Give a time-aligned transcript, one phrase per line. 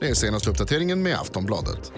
[0.00, 1.92] Det är senaste uppdateringen med Aftonbladet.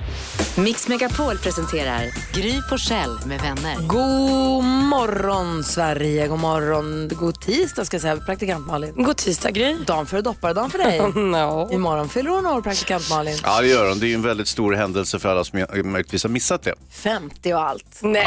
[0.56, 3.76] Mix Megapol presenterar Gry Forssell med vänner.
[3.86, 8.94] God morgon Sverige, god morgon, god tisdag ska jag säga, praktikant Malin.
[8.96, 9.76] God tisdag Gry.
[9.86, 10.98] Dagen före dopparedagen för dig.
[11.14, 11.68] no.
[11.72, 13.36] Imorgon fyller hon år, praktikant Malin.
[13.42, 13.98] Ja, det gör hon.
[13.98, 16.74] Det är ju en väldigt stor händelse för alla som möjligtvis har missat det.
[16.90, 17.98] 50 och allt.
[18.00, 18.26] Nej,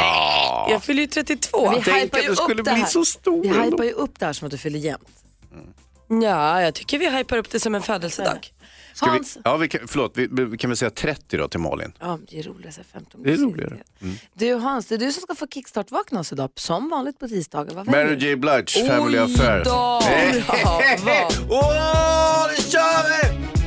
[0.70, 1.70] jag fyller ju 32.
[1.70, 4.32] Vi Tänk hypar att du skulle bli så stor Vi hypar ju upp det här
[4.32, 5.08] som att du fyller jämnt.
[6.08, 8.53] Ja, jag tycker vi hypar upp det som en födelsedag.
[8.94, 11.92] Ska vi, ja, vi kan, förlåt, vi, vi kan väl säga 30 då till Malin?
[12.00, 13.76] Ja, det är roligare så här 15 Det är roligare.
[14.34, 17.74] Du Hans, det är du som ska få kickstart-vakna oss idag, som vanligt på tisdagar.
[17.74, 18.16] Vad Mary?
[18.16, 19.64] J Blige, Family Affair.
[19.64, 19.70] då!
[20.46, 23.63] Bra, vad- Åh, det kör vi!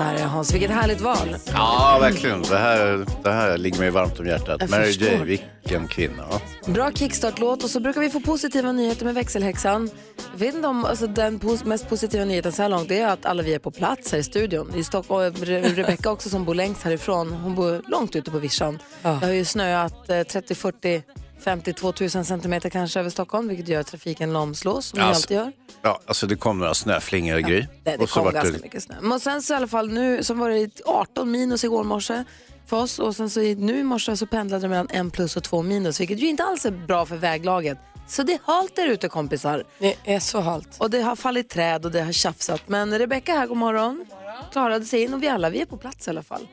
[0.00, 0.54] Det här är Hans.
[0.54, 1.36] Vilket härligt val.
[1.52, 2.42] Ja, verkligen.
[2.42, 4.56] Det här, det här ligger mig varmt om hjärtat.
[4.60, 5.08] Jag Mary förstår.
[5.08, 6.24] J, vilken kvinna.
[6.30, 6.40] Ja.
[6.72, 9.90] Bra kickstart-låt och så brukar vi få positiva nyheter med växelhäxan.
[10.32, 13.26] Jag vet inte om alltså, den pos- mest positiva nyheten så här långt är att
[13.26, 14.74] alla vi är på plats här i studion.
[14.74, 18.78] I Stockholm, Re- Rebecca också som bor längst härifrån, hon bor långt ute på vischan.
[19.02, 21.02] Det har ju snöat eh, 30,
[21.40, 25.36] 40, 50, 2000 centimeter kanske över Stockholm vilket gör att trafiken lamslås som Alltså, alltid
[25.36, 25.52] gör.
[25.82, 27.60] Ja, alltså det kom några snöflingor i Gry.
[27.60, 28.94] Det, det Och så kom ganska mycket snö.
[29.00, 32.24] Men sen så i alla fall nu så var det 18 minus igår morse
[32.66, 35.36] för oss och sen så i, nu i morse så pendlade det mellan en plus
[35.36, 37.78] och två minus vilket ju inte alls är bra för väglaget.
[38.08, 39.64] Så det är halt där ute kompisar.
[39.78, 40.68] Det är så halt.
[40.78, 42.62] Och det har fallit träd och det har tjafsat.
[42.66, 44.06] Men Rebecka här, god morgon.
[44.52, 46.48] Klarade sig in och vi alla, vi är på plats i alla fall.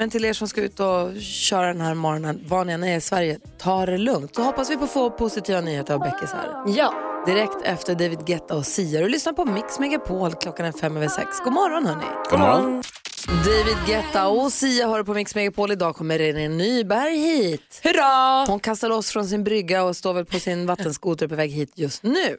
[0.00, 2.96] Men till er som ska ut och köra den här morgonen, var ni än är
[2.96, 4.34] i Sverige, ta det lugnt.
[4.34, 6.62] Så hoppas vi på få positiva nyheter av Beckis här.
[6.66, 6.94] Ja.
[7.26, 9.00] Direkt efter David Guetta och Sia.
[9.00, 11.28] Du lyssnar på Mix Megapol, klockan är fem över sex.
[11.44, 12.06] God morgon hörni.
[12.30, 12.82] God morgon.
[13.30, 15.72] David Guetta och Sia hör på Mix Megapol.
[15.72, 17.80] Idag kommer René Nyberg hit.
[17.82, 18.44] Hurra!
[18.48, 21.72] Hon kastar loss från sin brygga och står väl på sin vattenskoter på väg hit
[21.74, 22.36] just nu.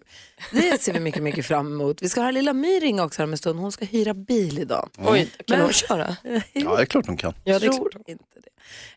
[0.51, 2.01] Det ser vi mycket, mycket fram emot.
[2.01, 3.59] Vi ska ha lilla My ringa också här om en stund.
[3.59, 4.89] Hon ska hyra bil idag.
[4.97, 6.15] Oj, kan Men- hon köra?
[6.53, 7.33] Ja, det är klart de kan.
[7.43, 8.23] Ja, det är tror inte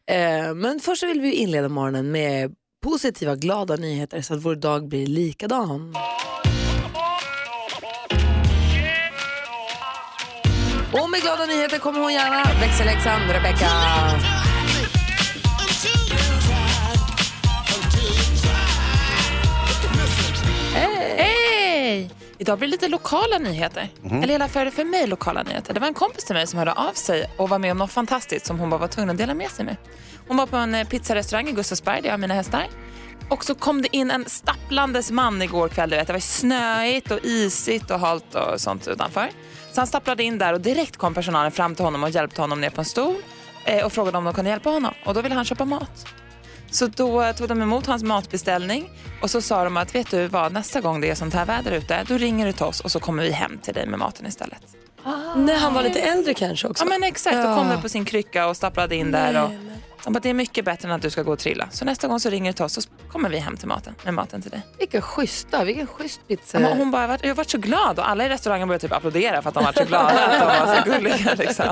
[0.07, 0.15] det.
[0.15, 4.89] Eh, men först vill vi inleda morgonen med positiva, glada nyheter så att vår dag
[4.89, 5.95] blir likadan.
[11.03, 12.61] Och med glada nyheter kommer hon gärna.
[12.61, 13.69] Växelhäxan Rebecca.
[21.17, 22.11] Hej!
[22.39, 23.89] Idag blir det lite lokala nyheter.
[24.11, 25.75] Eller i alla fall för mig lokala nyheter.
[25.75, 27.93] Det var en kompis till mig som hörde av sig och var med om något
[27.93, 29.77] fantastiskt som hon bara var tvungen att dela med sig med.
[30.29, 32.67] Hon var på en eh, pizzarestaurang i Gustavsberg där jag har mina hästar.
[33.29, 35.91] Och så kom det in en stapplandes man igår kväll.
[35.91, 36.07] Du vet.
[36.07, 39.31] Det var snöigt och isigt och halt och sånt utanför.
[39.75, 42.61] Så han stapplade in där och direkt kom personalen fram till honom och hjälpte honom
[42.61, 43.17] ner på en stol
[43.65, 44.95] eh, och frågade om de kunde hjälpa honom.
[45.07, 46.07] Och då ville han köpa mat.
[46.71, 48.91] Så då tog de emot hans matbeställning
[49.23, 51.73] och så sa de att vet du vad, nästa gång det är sånt här väder
[51.73, 54.27] ute, då ringer du till oss och så kommer vi hem till dig med maten
[54.27, 54.61] istället.
[55.37, 56.85] Nej, han var lite äldre kanske också.
[56.85, 57.43] Ja men exakt, Ja.
[57.49, 59.43] då kom vi på sin krycka och stapplade in där.
[59.45, 59.51] Och,
[60.05, 61.69] de bara, det är mycket bättre än att du ska gå och trilla.
[61.71, 64.15] Så nästa gång så ringer du till oss så kommer vi hem till maten, med
[64.15, 64.61] maten till dig.
[64.79, 66.61] Vilka schyssta, vilken schysst pizza.
[66.61, 68.93] Ja, men hon bara, jag har varit- så glad och alla i restaurangen började typ
[68.93, 71.35] applådera för att de var så glada att de var så gulliga.
[71.35, 71.69] Liksom.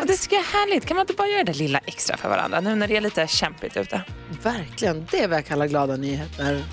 [0.00, 0.86] Och det är härligt.
[0.86, 3.26] Kan man inte bara göra det lilla extra för varandra nu när det är lite
[3.26, 4.02] kämpigt ute?
[4.42, 6.64] Verkligen, det är vad jag kallar glada nyheter.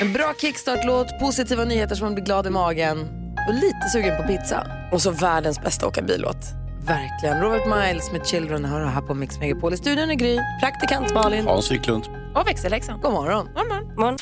[0.00, 3.08] En bra kickstart-låt, positiva nyheter som man blir glad i magen.
[3.48, 4.66] Och lite sugen på pizza.
[4.92, 6.36] Och så världens bästa åka bil-låt.
[6.86, 7.40] Verkligen.
[7.40, 9.74] Robert Miles med Children hör här på Mix Megapol.
[9.74, 10.38] I studion är Gry.
[10.60, 11.46] Praktikant Malin.
[11.46, 12.04] Hans Wiklund.
[12.34, 13.00] Och växelhäxan.
[13.00, 13.48] God morgon.
[13.96, 14.18] morgon.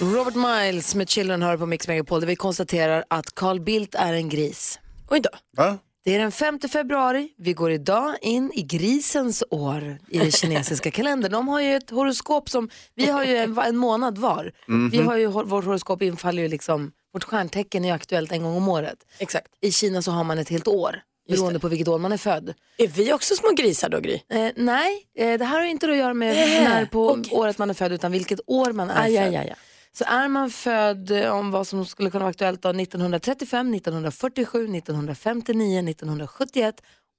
[0.00, 4.12] Robert Miles med Children hör på Mix Megapol där vi konstaterar att Carl Bildt är
[4.12, 4.78] en gris.
[5.10, 5.30] Oj då.
[5.56, 5.78] Va?
[6.04, 7.28] Det är den 5 februari.
[7.38, 11.32] Vi går idag in i grisens år i den kinesiska kalendern.
[11.32, 14.52] De har ju ett horoskop som, vi har ju en, en månad var.
[14.90, 18.68] Vi har ju, vårt horoskop infaller ju liksom, vårt stjärntecken är aktuellt en gång om
[18.68, 18.98] året.
[19.18, 19.46] Exakt.
[19.60, 22.54] I Kina så har man ett helt år, beroende på vilket år man är född.
[22.78, 24.20] Är vi också små grisar då Gry?
[24.28, 27.32] Eh, nej, eh, det här har inte att göra med när på okej.
[27.32, 29.24] året man är född utan vilket år man är Aj, född.
[29.28, 29.54] aj, aj.
[29.98, 34.58] Så är man född eh, om vad som skulle kunna vara aktuellt då, 1935, 1947,
[34.76, 36.74] 1959, 1971,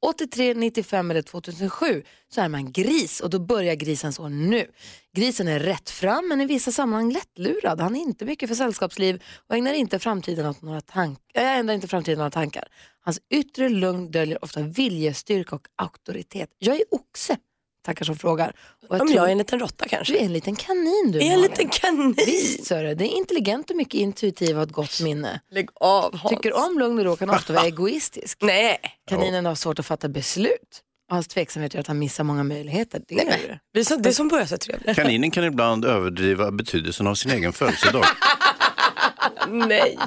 [0.05, 4.67] 83, 95 eller 2007 så är man gris och då börjar grisens år nu.
[5.15, 7.81] Grisen är rätt fram men i vissa sammanhang lättlurad.
[7.81, 11.75] Han är inte mycket för sällskapsliv och ägnar inte framtiden åt några, tank- äh, ändrar
[11.75, 12.67] inte framtiden några tankar.
[13.01, 16.49] Hans yttre lugn döljer ofta viljestyrka och auktoritet.
[16.57, 17.37] Jag är oxe,
[17.85, 18.53] tackar som frågar.
[18.89, 20.13] Och Om tror- jag är en liten råtta kanske.
[20.13, 22.13] du är en liten kanin du Är jag en liten kanin?
[22.25, 22.95] Visst så är det.
[22.95, 25.39] Det är intelligent och mycket intuitiv och ett gott minne.
[25.51, 26.35] Lägg av Hans.
[26.35, 28.37] Tycker om lugn och ro kan ofta vara egoistisk.
[28.41, 28.77] Nej.
[29.09, 30.81] Kaninen har svårt att fatta beslut.
[31.09, 33.01] Och hans tveksamhet gör att han missar många möjligheter.
[33.07, 33.59] Det är det.
[33.73, 34.95] Det är, så, det är som börjar så trevligt.
[34.95, 38.05] Kaninen kan ibland överdriva betydelsen av sin egen födelsedag.
[39.49, 39.97] Nej.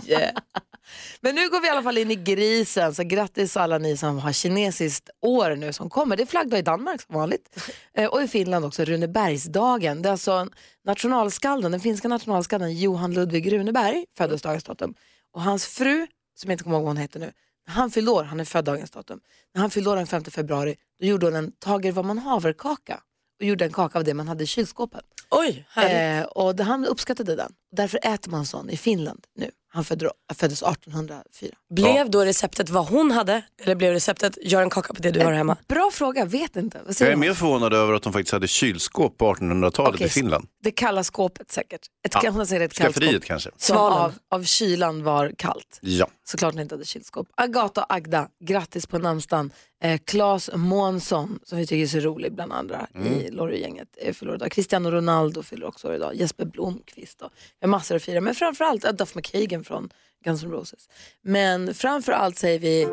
[1.20, 4.18] Men nu går vi i alla fall in i grisen, så grattis alla ni som
[4.18, 6.16] har kinesiskt år nu som kommer.
[6.16, 7.58] Det är flaggdag i Danmark som vanligt.
[7.94, 10.02] Eh, Och i Finland också Runebergsdagen.
[10.02, 10.50] Det är alltså en
[10.84, 14.94] nationalskalden, den finska nationalskalden Johan Ludvig Runeberg föddes dagens datum.
[15.34, 16.06] Och hans fru,
[16.40, 17.32] som jag inte kommer ihåg vad hon heter nu,
[17.66, 19.20] när han fyllde år, han är född dagens datum,
[19.54, 23.00] när han fyllde år den 5 februari, då gjorde hon en tager vad man haverkaka
[23.40, 25.04] och gjorde en kaka av det man hade i kylskåpet.
[25.30, 26.24] Oj, härligt.
[26.26, 27.52] Eh, och han uppskattade den.
[27.76, 29.50] Därför äter man sån i Finland nu.
[29.78, 31.50] Han födde, föddes 1804.
[31.74, 35.20] Blev då receptet vad hon hade eller blev receptet gör en kaka på det du
[35.24, 35.56] har hemma?
[35.68, 36.80] Bra fråga, vet inte.
[36.86, 40.10] Vad Jag är mer förvånad över att de faktiskt hade kylskåp på 1800-talet Okej, i
[40.10, 40.46] Finland.
[40.62, 41.80] Det kalla skåpet säkert.
[42.06, 42.30] Ett, Ja.
[42.30, 43.24] hon säger ett kallt skåp.
[43.24, 43.50] kanske.
[43.50, 43.98] Som Svalen.
[43.98, 45.78] av, av kylan var kallt.
[45.82, 46.08] Ja.
[46.24, 47.28] Såklart ni inte hade kylskåp.
[47.36, 49.50] Agata och Agda, grattis på namnsdagen.
[49.82, 54.34] Eh, Claes Månsson, som vi tycker är så rolig bland andra i Lorry-gänget, eh, fyller
[54.34, 54.52] idag.
[54.52, 56.14] Cristiano Ronaldo fyller också år idag.
[56.14, 57.22] Jesper Blomqvist
[57.60, 58.20] vi har massor att fira.
[58.20, 59.90] Men framförallt Duff McKagan från
[60.24, 60.88] Guns N' Roses.
[61.22, 62.86] Men framförallt säger vi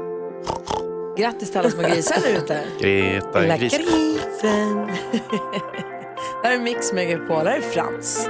[1.17, 2.63] grattis till alla små grisar där ute.
[2.79, 3.73] Greta Gris.
[3.73, 4.87] grisen.
[6.41, 8.29] Det här är Mix Megapol, här är Frans.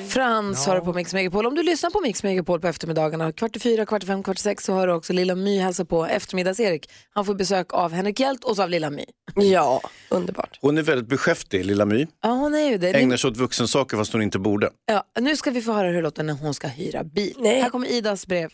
[0.00, 1.46] Frans hör på Mix Megapol.
[1.46, 4.38] Om du lyssnar på Mix Megapol på eftermiddagarna, kvart i fyra, kvart i fem, kvart
[4.38, 6.90] i sex, så hör du också Lilla My hälsa på eftermiddags-Erik.
[7.10, 9.04] Han får besök av Henrik Hjelt och så av Lilla My.
[9.34, 10.58] Ja, underbart.
[10.60, 12.06] Hon är väldigt beskäftig, lilla My.
[12.22, 12.90] Ja, hon är ju det.
[12.90, 14.70] Ägnar sig åt vuxensaker fast hon inte borde.
[14.86, 17.34] Ja, nu ska vi få höra hur det låter när hon ska hyra bil.
[17.38, 17.60] Nej.
[17.60, 18.50] Här kommer Idas brev.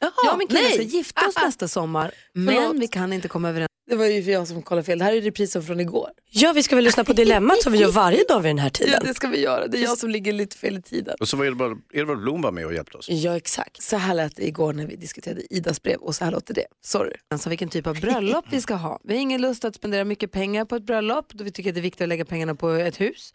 [0.00, 0.72] jag och min kille nej.
[0.72, 2.82] ska gifta oss nästa sommar, men Förlåt.
[2.82, 3.68] vi kan inte komma överens.
[3.88, 4.98] Det var ju jag som kollade fel.
[4.98, 6.10] Det här är reprisen från igår.
[6.30, 8.66] Ja, vi ska väl lyssna på Dilemmat som vi gör varje dag vid den här
[8.66, 9.00] Ja, tiden.
[9.04, 9.66] det ska vi göra.
[9.66, 11.16] Det är jag som ligger lite fel i tiden.
[11.20, 13.08] Och så var Edvard, Edvard Blom var med och hjälpte oss.
[13.10, 13.82] Ja, exakt.
[13.82, 16.66] Så här lät det igår när vi diskuterade Idas brev och så här låter det.
[16.84, 17.12] Sorry.
[17.30, 19.00] Alltså vilken typ av bröllop vi ska ha.
[19.04, 21.74] Vi har ingen lust att spendera mycket pengar på ett bröllop då vi tycker att
[21.74, 23.34] det är viktigt att lägga pengarna på ett hus.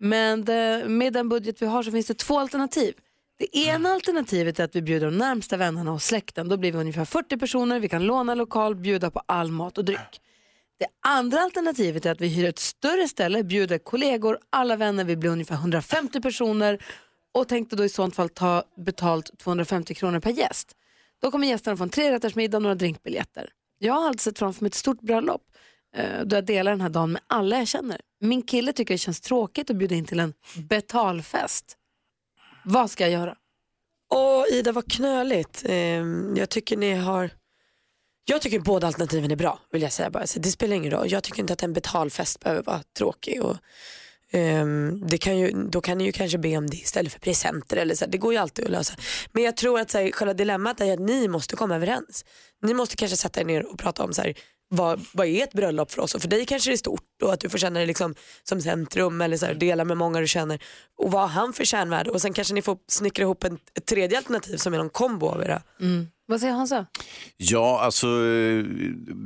[0.00, 2.94] Men det, med den budget vi har så finns det två alternativ.
[3.38, 6.48] Det ena alternativet är att vi bjuder de närmsta vännerna och släkten.
[6.48, 9.84] Då blir vi ungefär 40 personer, vi kan låna lokal, bjuda på all mat och
[9.84, 10.20] dryck.
[10.78, 15.16] Det andra alternativet är att vi hyr ett större ställe, bjuder kollegor, alla vänner, vi
[15.16, 16.84] blir ungefär 150 personer
[17.34, 20.72] och tänkte då i sånt fall ta betalt 250 kronor per gäst.
[21.22, 23.50] Då kommer gästerna få en trerättersmiddag och några drinkbiljetter.
[23.78, 25.42] Jag har alltid sett framför mig ett stort bröllop
[25.96, 28.00] eh, då jag delar den här dagen med alla jag känner.
[28.20, 30.34] Min kille tycker det känns tråkigt att bjuda in till en
[30.68, 31.76] betalfest.
[32.70, 33.34] Vad ska jag göra?
[34.10, 35.64] Åh Ida vad knöligt.
[35.66, 37.30] Ehm, jag tycker ni har
[38.24, 40.26] jag tycker båda alternativen är bra vill jag säga bara.
[40.26, 41.10] Så det spelar ingen roll.
[41.10, 43.42] Jag tycker inte att en betalfest behöver vara tråkig.
[43.42, 43.56] Och,
[44.32, 47.76] um, det kan ju, då kan ni ju kanske be om det istället för presenter.
[47.76, 48.06] Eller så.
[48.06, 48.94] Det går ju alltid att lösa.
[49.32, 52.24] Men jag tror att så här, själva dilemmat är att ni måste komma överens.
[52.62, 54.34] Ni måste kanske sätta er ner och prata om så här,
[54.68, 56.14] vad, vad är ett bröllop för oss?
[56.14, 58.60] Och för dig kanske det är stort och att du får känna dig liksom som
[58.60, 60.62] centrum eller så här, dela med många du känner.
[60.98, 62.10] Och vad har han för kärnvärde?
[62.10, 65.26] Och sen kanske ni får snickra ihop en, ett tredje alternativ som är någon kombo
[65.26, 65.62] av era.
[66.30, 66.86] Vad säger Hansa?
[67.36, 68.06] Ja, alltså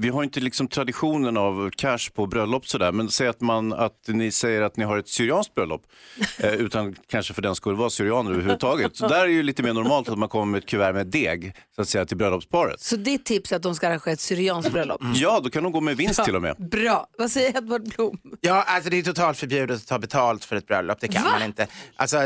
[0.01, 4.09] vi har inte liksom traditionen av cash på bröllop sådär, men säg att, man, att
[4.09, 5.83] ni säger att ni har ett syrianskt bröllop,
[6.39, 8.97] eh, utan kanske för den skulle vara syrianer överhuvudtaget.
[8.97, 11.57] Så där är ju lite mer normalt att man kommer med ett kuvert med deg,
[11.77, 12.81] så att säga, till bröllopsparet.
[12.81, 15.01] Så ditt tips är att de ska arrangera ett syrianskt bröllop?
[15.15, 16.57] Ja, då kan de gå med vinst till och med.
[16.71, 17.07] Bra.
[17.19, 17.53] Vad säger
[17.85, 18.19] Blom?
[18.41, 21.01] Ja, alltså det är totalt förbjudet att ta betalt för ett bröllop.
[21.01, 21.67] Det kan man inte.
[21.97, 22.19] Alltså,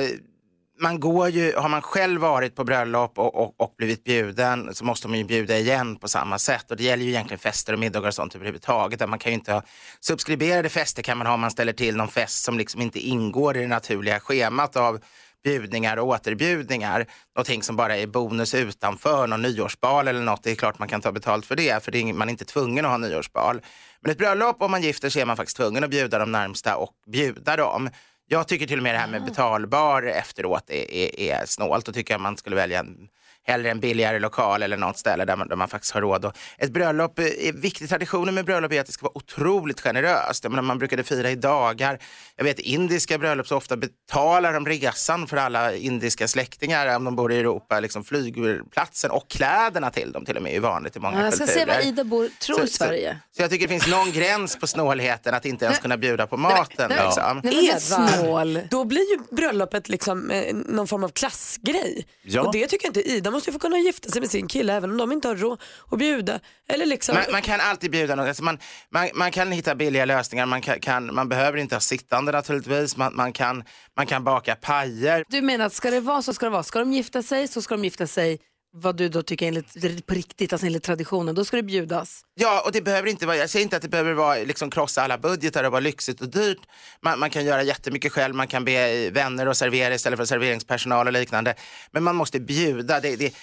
[0.80, 4.84] man går ju, har man själv varit på bröllop och, och, och blivit bjuden så
[4.84, 6.70] måste man ju bjuda igen på samma sätt.
[6.70, 9.08] Och det gäller ju egentligen fester och middagar och sånt överhuvudtaget.
[9.08, 9.62] Man kan ju inte ha,
[10.00, 13.56] subskriberade fester kan man ha om man ställer till någon fest som liksom inte ingår
[13.56, 15.00] i det naturliga schemat av
[15.46, 17.06] bjudningar och återbjudningar.
[17.36, 20.42] Någonting som bara är bonus utanför, någon nyårsbal eller något.
[20.42, 22.44] Det är klart man kan ta betalt för det, för det är, man är inte
[22.44, 23.60] tvungen att ha nyårsbal.
[24.00, 26.76] Men ett bröllop, om man gifter sig är man faktiskt tvungen att bjuda de närmsta
[26.76, 27.90] och bjuda dem.
[28.28, 31.86] Jag tycker till och med det här med betalbar efteråt är, är, är snålt.
[31.86, 33.08] Då tycker jag man skulle välja en,
[33.46, 36.24] hellre en billigare lokal eller något ställe där man, där man faktiskt har råd.
[36.24, 39.80] Och ett bröllop, eh, är viktig traditionen med bröllop är att det ska vara otroligt
[39.80, 40.44] generöst.
[40.44, 41.98] Jag menar, man brukade fira i dagar.
[42.36, 47.16] Jag vet indiska bröllop så ofta betalar de resan för alla indiska släktingar om de
[47.16, 47.80] bor i Europa.
[47.80, 51.34] Liksom flygplatsen och kläderna till dem till och med är vanligt i många Ja, jag
[51.34, 51.66] ska kulturer.
[51.66, 53.18] se vad Ida bor, tror i Så- så- Sverige.
[53.36, 56.36] Så jag tycker det finns någon gräns på snålheten att inte ens kunna bjuda på
[56.36, 56.90] maten.
[56.90, 58.08] nej, liksom.
[58.24, 62.06] Edvard, då blir ju bröllopet liksom eh, någon form av klassgrej.
[62.22, 62.42] Ja.
[62.42, 64.90] Och det tycker inte Ida måste ju få kunna gifta sig med sin kille även
[64.90, 66.40] om de inte har råd att bjuda.
[66.68, 68.28] Eller liksom, Man, man kan alltid bjuda något.
[68.28, 68.58] Alltså man,
[68.90, 70.46] man, man kan hitta billiga lösningar.
[70.46, 72.96] Man, kan, kan, man behöver inte ha sittande naturligtvis.
[72.96, 73.64] Man, man, kan,
[73.96, 75.24] man kan baka pajer.
[75.28, 76.62] Du menar att ska det vara så ska det vara.
[76.62, 78.38] Ska de gifta sig så ska de gifta sig
[78.78, 81.34] vad du då tycker enligt, på riktigt, alltså enligt traditionen.
[81.34, 82.20] Då ska det bjudas.
[82.34, 85.02] Ja, och det behöver inte vara, jag säger inte att det behöver vara liksom krossa
[85.02, 86.58] alla budgetar och vara lyxigt och dyrt.
[87.00, 91.06] Man, man kan göra jättemycket själv, man kan be vänner att servera istället för serveringspersonal
[91.06, 91.54] och liknande.
[91.90, 93.34] Men man måste bjuda, det, det,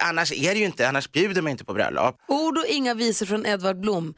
[0.00, 2.16] annars är det ju inte, annars bjuder man inte på bröllop.
[2.28, 4.14] Ord och inga visor från Edvard Blom.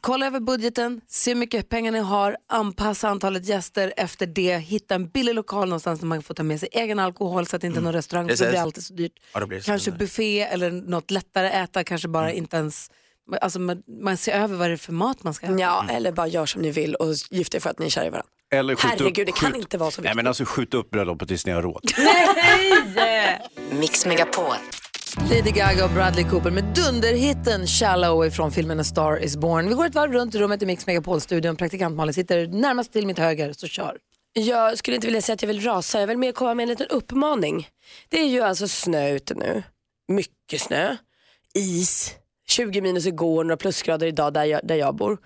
[0.00, 4.94] Kolla över budgeten, se hur mycket pengar ni har, anpassa antalet gäster efter det, hitta
[4.94, 7.66] en billig lokal någonstans där man får ta med sig egen alkohol så att det
[7.66, 9.12] inte är någon restaurang det blir alltid så dyrt.
[9.34, 12.90] Ja, det så Kanske buffé eller något lättare äta, kanske bara inte ens,
[13.40, 15.58] alltså man, man ser över vad det är för mat man ska äta.
[15.60, 18.06] Ja, eller bara gör som ni vill och gift er för att ni är kära
[18.06, 18.28] i varandra.
[18.50, 20.16] Eller skjut Herregud, det upp, kan skjut- inte vara så Nej viktigt.
[20.16, 21.82] men alltså skjut upp bröllopet tills ni har råd.
[23.70, 24.54] Mix Megapol.
[25.16, 29.68] Lady Gaga och Bradley Cooper med dunderhitten Shallow ifrån filmen A Star Is Born.
[29.68, 31.56] Vi går ett varv runt i rummet i Mix Megapol-studion.
[31.56, 33.98] Praktikant Malin sitter närmast till mitt höger, så kör.
[34.32, 36.68] Jag skulle inte vilja säga att jag vill rasa, jag vill mer komma med en
[36.68, 37.68] liten uppmaning.
[38.08, 39.62] Det är ju alltså snö ute nu.
[40.08, 40.96] Mycket snö.
[41.54, 42.14] Is.
[42.48, 45.18] 20 minus igår, några plusgrader idag där jag, där jag bor.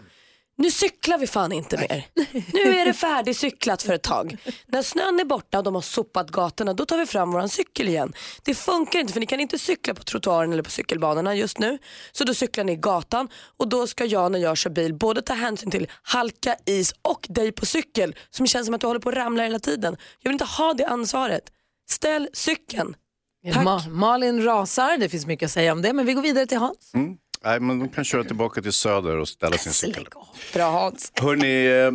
[0.56, 2.06] Nu cyklar vi fan inte mer.
[2.52, 4.36] Nu är det färdigcyklat för ett tag.
[4.66, 7.88] När snön är borta och de har sopat gatorna då tar vi fram våran cykel
[7.88, 8.12] igen.
[8.44, 11.78] Det funkar inte för ni kan inte cykla på trottoaren eller på cykelbanorna just nu.
[12.12, 15.22] Så då cyklar ni i gatan och då ska jag när jag kör bil både
[15.22, 19.00] ta hänsyn till halka, is och dig på cykel som känns som att du håller
[19.00, 19.96] på att ramla hela tiden.
[20.20, 21.42] Jag vill inte ha det ansvaret.
[21.90, 22.94] Ställ cykeln.
[23.52, 23.64] Tack.
[23.66, 26.58] Ma- Malin rasar, det finns mycket att säga om det, men vi går vidare till
[26.58, 26.94] Hans.
[26.94, 27.16] Mm.
[27.44, 30.06] Nej, men de kan köra tillbaka till Söder och ställa sin cykel.
[30.54, 31.12] Bra Hans.
[31.20, 31.92] Hörrni, eh,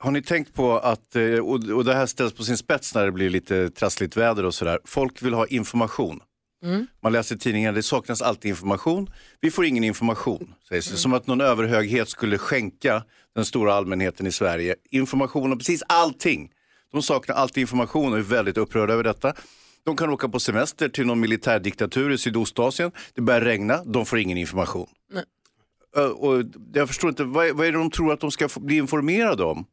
[0.00, 1.38] har ni tänkt på att, eh,
[1.74, 4.78] och det här ställs på sin spets när det blir lite trassligt väder och sådär.
[4.84, 6.20] Folk vill ha information.
[6.64, 6.86] Mm.
[7.02, 9.10] Man läser i tidningen, det saknas alltid information.
[9.40, 10.96] Vi får ingen information, sägs det.
[10.96, 13.02] Som att någon överhöghet skulle skänka
[13.34, 16.50] den stora allmänheten i Sverige information om precis allting.
[16.92, 19.34] De saknar alltid information och är väldigt upprörda över detta.
[19.88, 22.90] De kan åka på semester till någon militärdiktatur i Sydostasien.
[23.14, 24.86] Det börjar regna, de får ingen information.
[25.96, 26.42] Ö, Och
[26.72, 29.44] jag förstår inte, vad är, vad är det de tror att de ska bli informerade
[29.44, 29.64] om?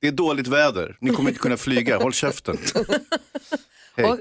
[0.00, 2.56] Det är dåligt väder, ni kommer inte kunna flyga, håll käften.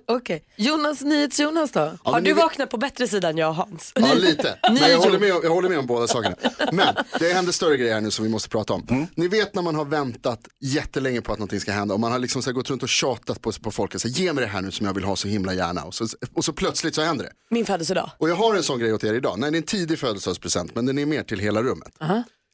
[0.08, 1.80] Okej, Jonas, NyhetsJonas då?
[1.80, 3.92] Har men du ni vaknat på bättre sida än jag och Hans?
[3.96, 4.60] Ja, lite.
[4.64, 6.36] Men jag håller, med, jag håller med om båda sakerna.
[6.72, 9.08] Men det händer större grejer här nu som vi måste prata om.
[9.16, 12.20] Ni vet när man har väntat jättelänge på att någonting ska hända och man har
[12.20, 14.50] liksom så här gått runt och tjatat på, på folk och sagt ge mig det
[14.50, 15.84] här nu som jag vill ha så himla gärna.
[15.84, 17.32] Och så, och så plötsligt så händer det.
[17.50, 18.12] Min födelsedag.
[18.18, 19.40] Och jag har en sån grej åt er idag.
[19.40, 21.94] Nej, det är en tidig födelsedagspresent men den är mer till hela rummet.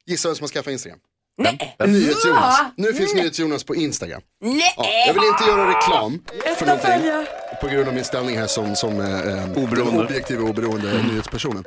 [0.05, 0.99] Gissa vem som har skaffat Instagram?
[1.39, 1.75] Nej.
[1.87, 2.59] NyhetsJonas.
[2.75, 4.21] Nu finns NyhetsJonas på Instagram.
[4.41, 4.73] Nej.
[4.77, 6.21] Ja, jag vill inte göra reklam
[6.57, 7.11] för någonting
[7.61, 10.03] på grund av min ställning här som, som eh, eh, Oberoende.
[10.03, 11.63] objektiva och oberoende nyhetspersonen.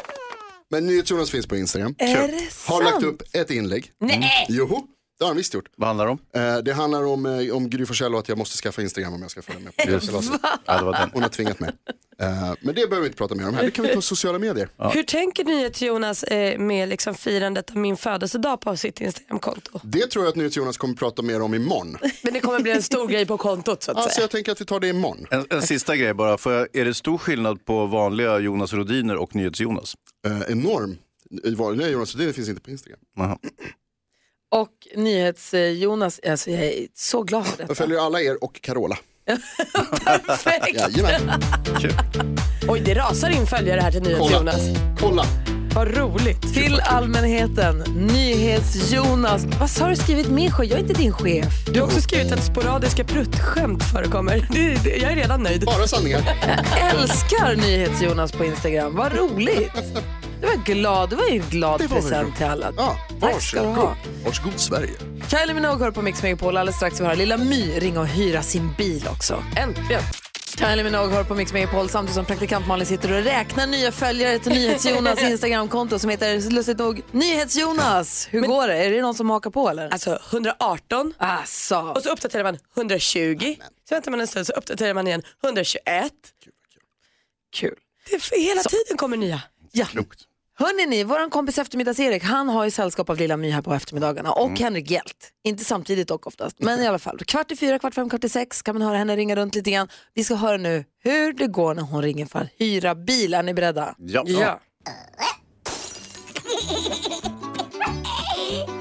[0.70, 1.94] Men NyhetsJonas finns på Instagram.
[1.98, 2.34] Är det
[2.66, 2.84] Har sant?
[2.84, 3.90] lagt upp ett inlägg.
[4.00, 4.46] Nej.
[4.48, 4.82] Joho,
[5.22, 5.68] det har han visst gjort.
[5.76, 6.18] Vad handlar det om?
[6.34, 9.22] Eh, det handlar om, eh, om Gry Forssell och att jag måste skaffa Instagram om
[9.22, 10.40] jag ska följa med på kalaset.
[10.66, 11.10] Ja, det var den.
[11.12, 11.70] Hon har tvingat mig.
[12.18, 12.28] Eh,
[12.60, 13.62] men det behöver vi inte prata mer om här.
[13.62, 14.68] Det kan vi ta på sociala medier.
[14.92, 19.80] Hur tänker NyhetsJonas eh, med liksom firandet av min födelsedag på sitt Instagramkonto?
[19.82, 21.96] Det tror jag att NyhetsJonas kommer prata mer om imorgon.
[22.22, 24.22] Men det kommer bli en stor grej på kontot så att Alltså säga.
[24.22, 25.26] jag tänker att vi tar det imorgon.
[25.30, 29.34] En, en sista grej bara, för är det stor skillnad på vanliga Jonas Rodiner och
[29.36, 29.94] NyhetsJonas?
[30.26, 30.98] Eh, enorm.
[31.56, 32.98] Vanliga Jonas Rhodiner finns inte på Instagram.
[33.16, 33.38] Jaha.
[34.52, 37.74] Och NyhetsJonas, alltså jag är så glad för Jag detta.
[37.74, 38.98] följer alla er och Carola.
[40.26, 40.76] Perfekt.
[40.96, 41.42] Jajamän.
[42.68, 44.60] Oj, det rasar in följare här till NyhetsJonas.
[45.00, 45.24] Kolla.
[45.74, 46.54] Vad roligt.
[46.54, 49.44] Till allmänheten, NyhetsJonas.
[49.44, 50.70] Vad har du skrivit min chef?
[50.70, 51.46] Jag är inte din chef.
[51.74, 54.46] Du har också skrivit att sporadiska pruttskämt förekommer.
[54.52, 55.64] Det, det, jag är redan nöjd.
[55.64, 56.20] Bara sanningar.
[56.80, 58.96] Jag älskar NyhetsJonas på Instagram.
[58.96, 59.72] Vad roligt.
[60.42, 61.10] Du var glad.
[61.10, 62.72] Du var ju en glad Det var present till alla.
[62.76, 63.96] Ja, Tack ska du ha.
[64.24, 64.60] varsågod.
[64.60, 64.92] Sverige.
[65.30, 66.56] Kylie Minogue hör på Mix Megapol.
[66.56, 69.44] Alldeles strax vi höra Lilla My ringa och hyra sin bil också.
[69.56, 70.02] Äntligen.
[70.58, 74.38] Kylie Minogue hör på Mix Megapol samtidigt som praktikant Malin sitter och räknar nya följare
[74.38, 78.28] till NyhetsJonas Instagramkonto som heter lustigt nog NyhetsJonas.
[78.30, 78.74] Hur går det?
[78.84, 79.88] Är det någon som hakar på eller?
[79.88, 81.92] Alltså 118 Asså.
[81.96, 83.56] och så uppdaterar man 120.
[83.88, 86.12] Så väntar man en stund så uppdaterar man igen 121.
[87.54, 87.74] Kul.
[88.10, 89.40] Det är, hela tiden kommer nya.
[89.72, 89.86] Ja.
[90.62, 94.32] Hörrni ni, vår kompis eftermiddags-Erik, han har ju sällskap av Lilla My här på eftermiddagarna
[94.32, 95.30] och Henrik Hjelt.
[95.44, 97.18] Inte samtidigt dock oftast, men i alla fall.
[97.18, 99.70] Kvart i fyra, kvart fem, kvart i sex kan man höra henne ringa runt lite
[99.70, 99.88] grann.
[100.14, 103.34] Vi ska höra nu hur det går när hon ringer för att hyra bil.
[103.34, 103.94] Är ni beredda?
[103.98, 104.24] Ja.
[104.26, 104.60] Ja.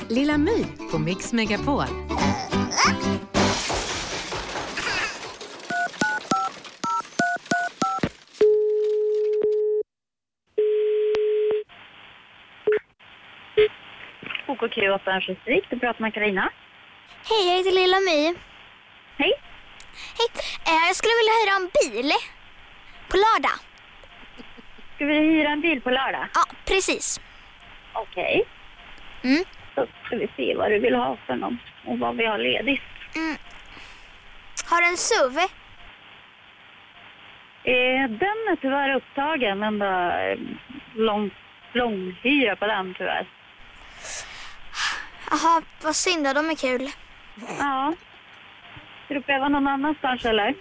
[0.09, 1.85] Lilla My på Mix Megapol.
[14.51, 16.49] OKQ 8 Distrikt, du pratar med Carina.
[17.29, 18.39] Hej, jag heter Lilla My.
[19.17, 19.33] Hej.
[20.17, 20.29] Hej.
[20.67, 22.11] Eh, jag skulle vilja hyra en bil
[23.09, 23.57] på lördag.
[24.95, 26.27] Ska vi hyra en bil på lördag?
[26.33, 27.21] Ja, precis.
[27.93, 28.45] Okej.
[29.23, 29.43] Mm.
[29.75, 32.81] Då ska vi se vad du vill ha för någon och vad vi har ledigt.
[33.15, 33.35] Mm.
[34.69, 35.37] Har du en SUV?
[37.63, 40.39] Eh, den är tyvärr upptagen, men det är
[40.95, 41.31] lång,
[41.73, 43.27] lång hyra på den tyvärr.
[45.31, 46.89] Jaha, vad synd då, de är kul.
[47.59, 47.93] Ja.
[49.05, 50.55] Ska du pröva någon annanstans eller?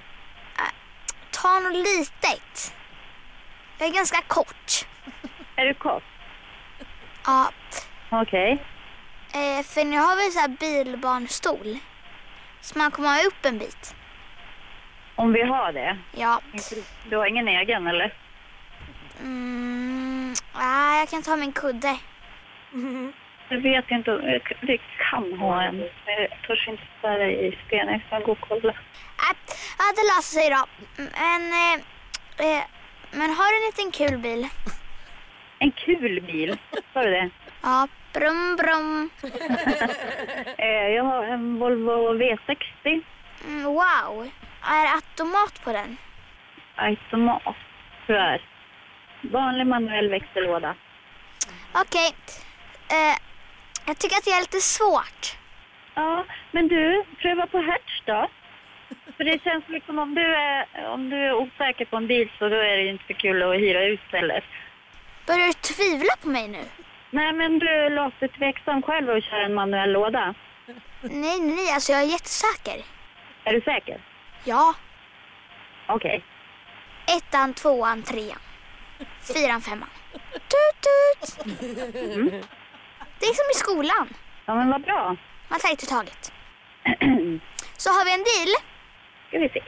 [1.30, 2.74] Ta något litet.
[3.78, 4.86] Jag är ganska kort.
[5.56, 6.02] Är du kort?
[7.26, 7.50] Ja,
[8.10, 8.52] Okej.
[9.34, 11.78] eh, för nu har vi så här bilbarnstol.
[12.60, 13.94] Så man kommer upp en bit.
[15.16, 15.98] Om vi har det?
[16.16, 16.40] Ja.
[17.10, 18.14] Du har ingen egen eller?
[19.20, 21.96] Mm, ja, jag kan ta min kudde.
[23.50, 24.11] Jag vet inte.
[24.11, 25.78] Jag- Vi kan ha en.
[26.06, 27.89] Jag törs inte svära i sten.
[27.89, 28.75] Jag ska gå och kolla.
[29.78, 30.67] Ja, det löser sig då.
[30.97, 31.75] Men, eh,
[32.47, 32.65] eh,
[33.10, 34.49] men har du en liten kul bil?
[35.63, 36.58] En kul bil?
[36.93, 37.30] Sa du det?
[37.63, 39.10] Ja, brum brum.
[40.58, 43.02] Eh, Jag har en Volvo V60.
[43.47, 44.30] Mm, wow.
[44.63, 45.97] Är det automat på den?
[46.76, 47.43] Automat,
[48.06, 48.43] tyvärr.
[49.23, 50.75] Vanlig manuell växellåda.
[51.73, 52.15] Okej.
[52.91, 53.17] Eh,
[53.90, 55.22] jag tycker att det är lite svårt.
[55.94, 58.28] Ja, men du, pröva på Hertz då.
[59.16, 62.48] För det känns liksom om du är, om du är osäker på en bil så
[62.48, 64.44] då är det inte så kul att hyra ut heller.
[65.26, 66.64] Börjar du tvivla på mig nu?
[67.10, 70.34] Nej, men du låter tveksam själv att köra en manuell låda.
[71.00, 71.72] Nej, nej.
[71.74, 72.84] Alltså jag är jättesäker.
[73.44, 74.00] Är du säker?
[74.44, 74.74] Ja.
[75.88, 76.24] Okej.
[77.16, 78.38] Ettan, tvåan, trean.
[79.34, 79.90] Fyran, femman.
[80.32, 82.59] Tut, tut.
[83.21, 84.09] Det är som i skolan.
[84.47, 85.17] Ja, men vad bra.
[85.49, 86.33] Man tar ett i taget.
[87.76, 88.54] Så har vi en deal.
[89.28, 89.63] Ska vi se.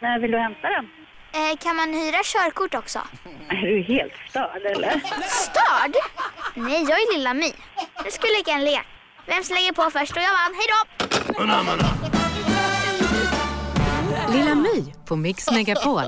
[0.00, 0.88] När vill du hämta den?
[1.32, 2.98] Eh, kan man hyra körkort också?
[3.48, 5.00] Är du helt störd eller?
[5.28, 5.94] Störd?
[6.54, 7.52] Nej, jag är lilla My.
[8.04, 8.86] Nu skulle leka en lek.
[9.26, 10.54] Vem som lägger på först och jag vann.
[10.58, 10.80] Hej då!
[14.32, 16.02] Lilla My på Mix Megapol.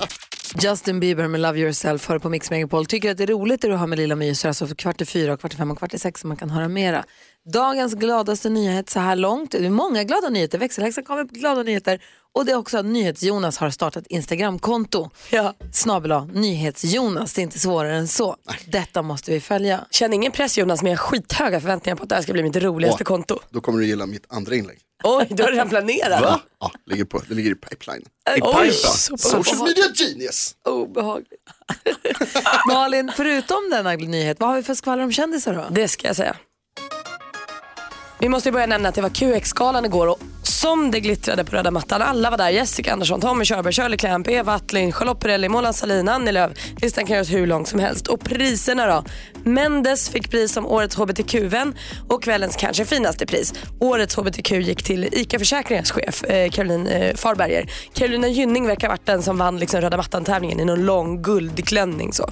[0.60, 2.86] Justin Bieber med Love Yourself hör på Mix Megapol.
[2.86, 5.00] Tycker att det är roligt det du har med Lilla My så alltså för kvart
[5.00, 7.04] i fyra, kvart i fem och kvart i sex som man kan höra mera.
[7.52, 11.62] Dagens gladaste nyhet så här långt, det är många glada nyheter, växelhäxan kommer med glada
[11.62, 12.02] nyheter
[12.34, 15.10] och det är också att NyhetsJonas har startat Instagramkonto.
[15.30, 15.54] Ja.
[15.72, 18.36] Snabel NyhetsJonas, det är inte svårare än så.
[18.66, 19.84] Detta måste vi följa.
[19.90, 22.42] Känner ingen press Jonas men jag har skithöga förväntningar på att det här ska bli
[22.42, 23.38] mitt roligaste Åh, konto.
[23.50, 24.78] Då kommer du gilla mitt andra inlägg.
[25.04, 26.22] Oj, du har redan planerat.
[26.22, 26.40] Va?
[26.60, 28.02] Ja, ligger på, det ligger i pipeline.
[28.02, 28.72] I Oj, pipeline?
[29.18, 30.54] Social media genius.
[30.64, 31.42] Obehagligt.
[32.68, 35.66] Malin, förutom denna nyhet, vad har vi för skvaller om kändisar då?
[35.70, 36.36] Det ska jag säga.
[38.18, 40.20] Vi måste ju börja nämna att det var QX-galan igår och
[40.62, 42.02] som det glittrade på röda mattan.
[42.02, 42.50] Alla var där.
[42.50, 46.52] Jessica Andersson, Tommy Körberg, Shirley Clamp, Eva Attling, Charlotte Perrelli, Mona Sahlin, Annie Lööf.
[46.82, 48.06] Listan kan göras hur lång som helst.
[48.06, 49.04] Och priserna då?
[49.44, 51.74] Mendes fick pris som årets hbtq-vän
[52.08, 53.54] och kvällens kanske finaste pris.
[53.80, 57.70] Årets hbtq gick till ICA Försäkringars chef eh, Caroline eh, Farberger.
[57.94, 62.12] Carolina Gynning verkar ha varit den som vann liksom, röda mattan-tävlingen i någon lång guldklänning.
[62.12, 62.30] Så.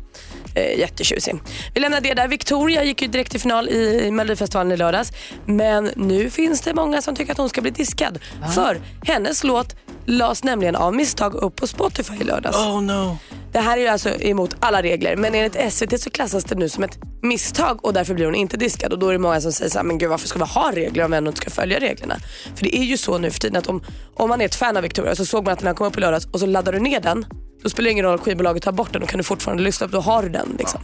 [0.54, 1.34] Eh, jättetjusig.
[1.74, 2.28] Vi lämnar det där.
[2.28, 5.12] Victoria gick ju direkt till final i Melodifestivalen i lördags.
[5.46, 8.18] Men nu finns det många som tycker att hon ska bli diskad.
[8.54, 12.56] För hennes låt lades nämligen av misstag upp på Spotify i lördags.
[12.56, 13.16] Oh no.
[13.52, 16.68] Det här är ju alltså emot alla regler men enligt SVT så klassas det nu
[16.68, 19.52] som ett misstag och därför blir hon inte diskad och då är det många som
[19.52, 21.50] säger så här, men gud varför ska vi ha regler om vi ändå inte ska
[21.50, 22.16] följa reglerna?
[22.54, 24.76] För det är ju så nu för tiden att om, om man är ett fan
[24.76, 26.72] av Victoria så såg man att den här kom upp på lördags och så laddar
[26.72, 27.24] du ner den
[27.62, 30.00] då spelar det ingen roll, skivbolaget tar bort den, då kan du fortfarande lyssna, då
[30.00, 30.56] har du den.
[30.58, 30.80] Liksom.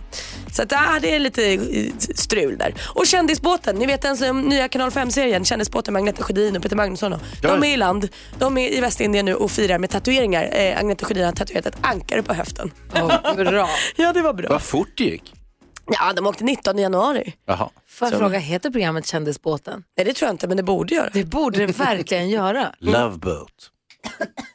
[0.53, 1.59] Så att, ah, det är lite eh,
[1.99, 2.75] strul där.
[2.95, 6.77] Och Kändisbåten, ni vet den som, nya kanal 5-serien, Kändisbåten med Agneta Sjödin och Peter
[6.77, 7.12] Magnusson.
[7.12, 8.09] och- De är i land,
[8.39, 10.49] de är i Västindien nu och firar med tatueringar.
[10.53, 12.71] Eh, Agneta Sjödin har tatuerat ett ankare på höften.
[13.37, 13.69] bra.
[13.97, 14.49] ja, det var bra.
[14.49, 15.33] Vad fort det gick.
[15.91, 17.35] Ja, de åkte 19 januari.
[17.47, 17.69] Jaha.
[17.89, 19.83] Får jag fråga, heter programmet Kändisbåten?
[19.97, 21.11] Nej, det tror jag inte, men det borde göra.
[21.12, 22.73] Det borde det verkligen göra.
[22.79, 23.71] Love boat.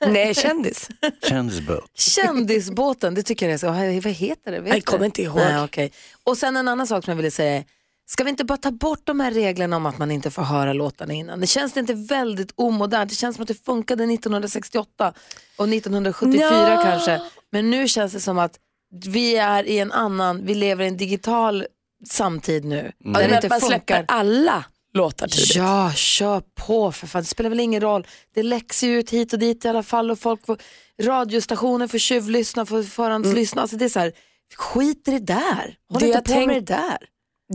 [0.07, 0.89] Nej, kändis.
[1.29, 1.91] Kändisbåt.
[1.93, 4.59] Kändisbåten, det tycker jag det ska Vad heter det?
[4.59, 5.35] Vet Jag kommer inte ihåg.
[5.35, 5.91] Nej, okej.
[6.23, 7.63] Och sen en annan sak som jag ville säga.
[8.05, 10.73] Ska vi inte bara ta bort de här reglerna om att man inte får höra
[10.73, 11.39] låtarna innan?
[11.39, 13.09] Det känns det inte väldigt omodernt?
[13.09, 15.13] Det känns som att det funkade 1968
[15.57, 16.81] och 1974 Ja.
[16.83, 17.21] kanske.
[17.51, 18.59] Men nu känns det som att
[19.05, 21.65] vi är i en annan, vi lever i en digital
[22.09, 22.91] samtid nu.
[22.99, 25.55] Där det inte man släpper alla låtar tidigt.
[25.55, 27.21] Ja, kör på för fan.
[27.21, 28.07] Det spelar väl ingen roll.
[28.35, 30.57] Det läcks ju ut hit och dit i alla fall och folk får,
[31.01, 33.61] radiostationer får tjuvlyssna, får förhandslyssna.
[33.61, 34.11] Alltså det är så här,
[34.55, 35.75] skit i det där.
[35.89, 36.97] Håll Det inte på tänk- med det där.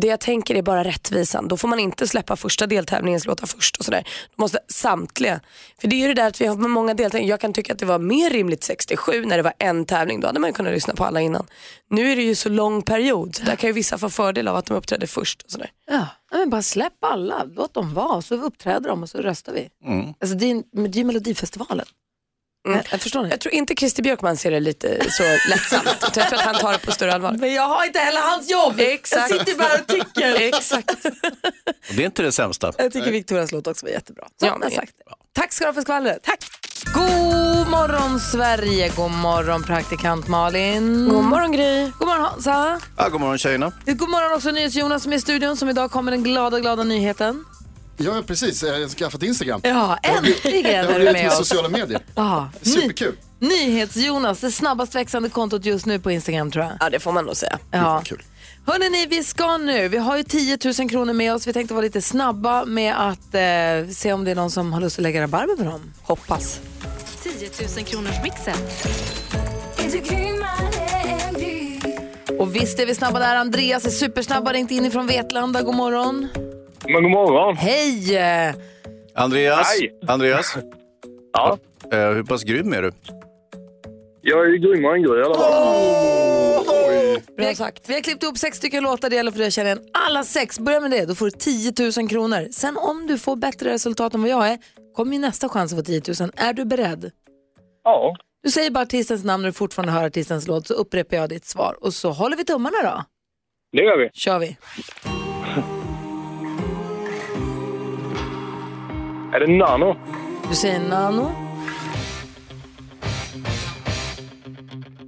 [0.01, 1.49] Det jag tänker är bara rättvisan.
[1.49, 4.09] Då får man inte släppa första deltävlingens låtar först och sådär.
[4.37, 5.41] Då måste samtliga.
[5.81, 7.31] För det är ju det där att vi har många deltävlingar.
[7.31, 10.21] Jag kan tycka att det var mer rimligt 67 när det var en tävling.
[10.21, 11.47] Då hade man ju kunnat lyssna på alla innan.
[11.91, 14.57] Nu är det ju så lång period så där kan ju vissa få fördel av
[14.57, 15.71] att de uppträdde först och sådär.
[15.91, 19.69] Ja, men bara släpp alla, låt dem vara så uppträder de och så röstar vi.
[19.93, 20.15] Mm.
[20.21, 21.87] Alltså det är, en- men det är ju Melodifestivalen.
[22.67, 22.77] Mm.
[22.79, 23.29] Jag, jag förstår ni?
[23.29, 25.89] Jag tror inte Christer Björkman ser det lite så lättsamt.
[26.15, 27.33] Så jag tror att han tar det på större allvar.
[27.33, 28.75] Men jag har inte heller hans jobb.
[28.81, 29.31] Exakt.
[29.31, 30.41] Jag sitter bara och tycker.
[30.41, 30.91] Exakt.
[31.89, 32.73] Och det är inte det sämsta.
[32.79, 34.25] Jag tycker Victorias låt också var jättebra.
[34.41, 35.05] Så, Ja, men- sagt det.
[35.41, 36.19] Tack ska du ha för skvallret.
[36.23, 36.39] Tack.
[36.95, 41.09] God morgon Sverige, god morgon praktikant Malin.
[41.09, 41.91] God morgon Gry.
[41.99, 42.81] God morgon Hansa.
[42.97, 43.73] Ja, god morgon tjejerna.
[43.87, 47.45] God morgon också NyhetsJonas som är i studion som idag kommer den glada, glada nyheten.
[47.97, 48.63] Ja, precis.
[48.63, 49.61] Jag har skaffat Instagram.
[49.65, 51.37] Ja, äntligen är du med oss.
[51.37, 52.01] sociala medier.
[52.15, 53.17] Ja, Superkul.
[53.39, 56.73] NyhetsJonas, det snabbast växande kontot just nu på Instagram tror jag.
[56.81, 57.59] Ja det får man nog säga.
[57.71, 58.03] Ja.
[58.05, 58.23] Kul.
[58.67, 59.89] Hörrni, ni, vi ska nu.
[59.89, 61.47] Vi har ju 10 000 kronor med oss.
[61.47, 64.81] Vi tänkte vara lite snabba med att eh, se om det är någon som har
[64.81, 65.93] lust att lägga rabarber på dem.
[66.03, 66.61] Hoppas.
[67.23, 67.33] 10
[67.77, 68.57] 000 kronors mixen.
[72.39, 73.37] Och visst är vi snabba där.
[73.37, 75.63] Andreas är supersnabb, har ringt in ifrån Vetlanda.
[75.63, 76.29] God morgon.
[76.85, 77.57] Men god morgon.
[77.57, 78.19] Hej!
[79.15, 79.79] Andreas.
[79.81, 79.99] Hej.
[80.07, 80.57] Andreas.
[81.33, 81.59] Ja.
[81.93, 82.93] Eh, hur pass grym är du?
[84.23, 86.67] Jag är grymmare än Gry i alla fall.
[87.37, 87.89] Bra sagt.
[87.89, 89.11] Vi har klippt upp sex stycken låtar.
[89.11, 90.59] Det gäller för dig att känna igen alla sex.
[90.59, 92.49] Börja med det, då får du 10 000 kronor.
[92.53, 94.59] Sen om du får bättre resultat än vad jag är,
[94.95, 96.31] kommer ju nästa chans att få 10 000.
[96.37, 97.11] Är du beredd?
[97.85, 98.17] Ja.
[98.43, 101.45] Du säger bara artistens namn när du fortfarande hör artistens låt, så upprepar jag ditt
[101.45, 101.77] svar.
[101.81, 103.05] Och så håller vi tummarna då.
[103.73, 104.11] Det gör vi.
[104.13, 104.57] Kör vi.
[109.37, 109.97] Är det Nano?
[110.49, 111.31] Du säger Nano.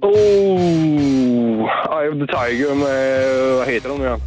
[0.01, 3.57] Oh, Eye of the Tiger med...
[3.57, 4.19] Vad heter de nu igen?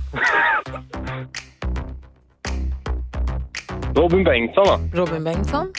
[3.94, 4.78] Robin Bengtsson, va?
[4.94, 5.72] Robin Bengtsson.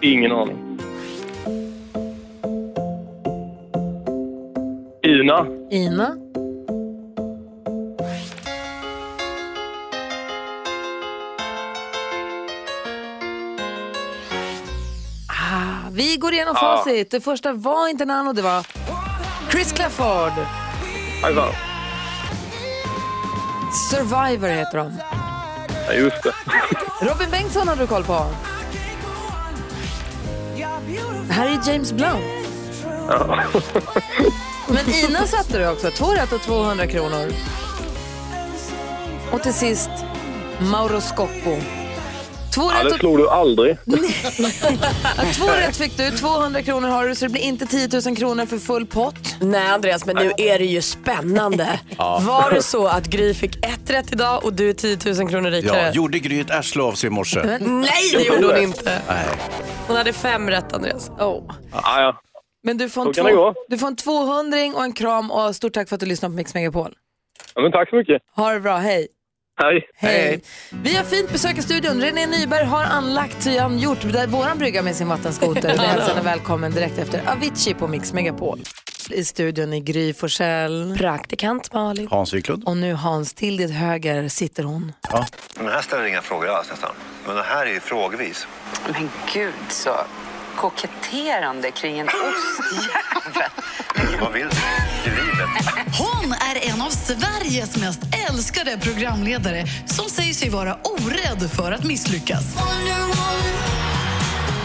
[0.00, 0.78] Ingen aning.
[5.02, 5.46] Ina.
[5.70, 6.16] Ina.
[15.98, 16.76] Vi går igenom Ja.
[16.84, 17.10] facit.
[17.10, 18.66] Det första var inte Nano, det var
[19.50, 20.32] Chris Clafford.
[21.24, 21.52] Aj, fan.
[23.90, 24.92] Survivor heter de.
[25.86, 26.32] Ja, just det.
[27.00, 28.26] Robin Bengtsson har du koll på.
[31.26, 32.22] Det här är James Blunt.
[33.08, 33.38] Ja.
[34.68, 35.90] Men Ina satte du också.
[35.90, 37.32] Två rätt och 200 kronor.
[39.32, 39.90] Och till sist
[40.60, 41.56] Mauro Scocco.
[42.58, 43.78] Två ja, rätt det slog du aldrig.
[45.36, 48.46] Två rätt fick du, 200 kronor har du så det blir inte 10 000 kronor
[48.46, 49.36] för full pott.
[49.40, 51.80] Nej Andreas, men nu är det ju spännande.
[51.98, 52.22] Ja.
[52.26, 55.50] Var det så att Gry fick ett rätt idag och du är 10 000 kronor
[55.50, 55.82] rikare?
[55.82, 57.58] Ja, gjorde Gry ett arsle av sig i morse?
[57.60, 59.02] Nej, det gjorde hon inte.
[59.08, 59.26] Nej.
[59.86, 61.10] Hon hade fem rätt Andreas.
[61.10, 61.42] Oh.
[61.72, 62.20] Ja, ja.
[62.62, 63.54] Men du får, en gå.
[63.68, 66.36] du får en 200 och en kram och stort tack för att du lyssnade på
[66.36, 66.94] Mix Megapol.
[67.54, 68.22] ja men tack så mycket.
[68.36, 69.08] Ha det bra, hej.
[69.58, 69.88] Hej.
[69.96, 70.40] Hej.
[70.70, 72.00] Vi har fint besök i studion.
[72.00, 75.72] René Nyberg har anlagt, han gjort våran brygga med sin vattenskoter.
[75.72, 78.60] Vi hälsar henne välkommen direkt efter Avicii på Mix Megapol.
[79.10, 80.94] i studion i Gry Forssell.
[80.98, 82.08] Praktikant Malin.
[82.10, 82.64] Hans Wiklund.
[82.64, 84.92] Och nu Hans, till ditt höger sitter hon.
[85.12, 85.26] Ja.
[85.56, 86.90] Men här ställer inga frågor alls nästan.
[87.26, 88.46] Men det här är ju frågvis.
[88.92, 89.90] Men gud så
[90.56, 93.50] koketterande kring en ostjävel.
[94.20, 94.48] Vad vill
[95.04, 95.48] du i livet?
[95.98, 96.32] Hon
[96.78, 102.44] en av Sveriges mest älskade programledare som säger sig vara orädd för att misslyckas.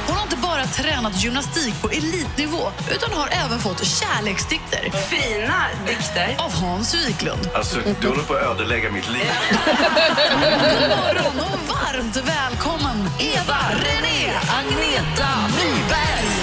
[0.07, 4.91] Hon har inte bara tränat gymnastik på elitnivå utan har även fått kärleksdikter.
[5.09, 6.35] Fina dikter.
[6.37, 7.49] Av Hans Wiklund.
[7.53, 9.31] Alltså, du håller på att ödelägga mitt liv.
[9.65, 16.42] God morgon och varmt välkommen Eva René Agneta Nyberg.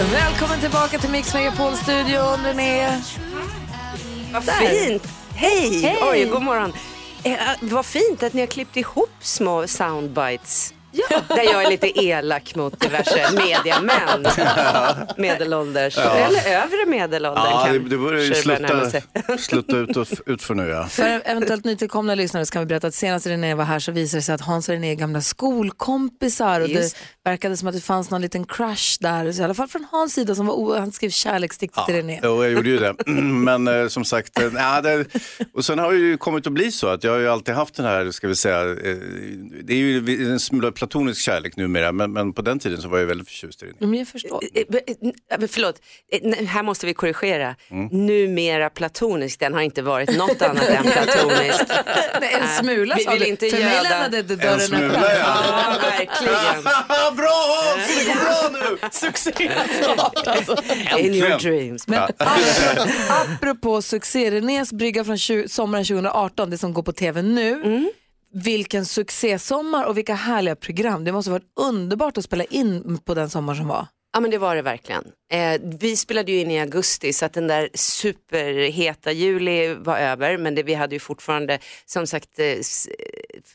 [0.00, 3.02] Välkommen tillbaka till Mix Megapol-studion, René.
[4.32, 4.52] Vad Där.
[4.52, 5.02] fint.
[5.34, 5.82] Hej.
[5.82, 5.98] Hej.
[6.10, 6.72] Oj, god morgon.
[7.22, 10.74] Eh, vad fint att ni har klippt ihop små soundbites.
[11.28, 14.26] Där jag är lite elak mot diverse mediamän.
[15.16, 16.10] Medelålders, Ja.
[16.14, 19.02] eller övre medelåldern Ja, det, kan det börjar ju kanske sig.
[19.38, 20.68] slutta ut, och, ut för nu.
[20.68, 20.86] Ja.
[20.86, 24.18] För eventuellt nytillkomna lyssnare så kan vi berätta att senast René var här så visade
[24.18, 27.74] det sig att Hans och René är gamla skolkompisar och Just det verkade som att
[27.74, 30.78] det fanns någon liten crush där, så i alla fall från Hans sida som var
[30.78, 32.20] han skrev kärleksdikter till René.
[32.22, 32.94] Jo, jag gjorde ju det.
[33.22, 35.04] Men eh, som sagt, eh, ja, det,
[35.54, 37.74] och sen har det ju kommit att bli så att jag har ju alltid haft
[37.74, 38.96] den här, ska vi säga, eh,
[39.62, 42.98] det är ju en smula platonisk kärlek numera, men, men på den tiden så var
[42.98, 43.86] jag väldigt förtjust i det.
[43.86, 44.40] Men jag förstår.
[44.54, 45.80] Eh, eh, eh, Förlåt,
[46.46, 47.56] här måste vi korrigera.
[47.70, 48.06] Mm.
[48.06, 51.64] Numera platonisk, den har inte varit något annat än platonisk.
[52.20, 53.26] Nej, en smula vi sa vill du.
[53.26, 55.18] inte För mig lämnade du dörren En smula, ja.
[55.18, 56.62] Ja, verkligen.
[57.16, 58.78] bra Hans, det går bra nu!
[58.90, 60.56] Succéstart alltså.
[60.98, 61.88] In your dreams.
[61.88, 62.08] Men
[63.08, 67.52] apropå succé, Renés brygga från sommaren 2018, det som går på tv nu.
[67.52, 67.90] Mm.
[68.44, 71.04] Vilken succésommar och vilka härliga program.
[71.04, 73.86] Det måste ha varit underbart att spela in på den sommar som var.
[74.12, 75.04] Ja men det var det verkligen.
[75.32, 80.38] Eh, vi spelade ju in i augusti så att den där superheta juli var över
[80.38, 82.56] men det, vi hade ju fortfarande, som sagt, eh,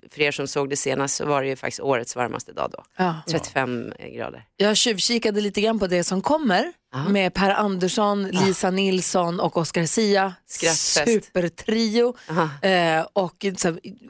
[0.09, 2.83] för er som såg det senast så var det ju faktiskt årets varmaste dag då.
[2.97, 3.15] Ja.
[3.27, 4.45] 35 grader.
[4.57, 6.73] Jag tjuvkikade lite grann på det som kommer
[7.09, 10.33] med Per Andersson, Lisa Nilsson och Oscar Sia.
[10.45, 11.03] Skrattfest.
[11.05, 12.15] Supertrio.
[12.61, 13.45] Eh, och,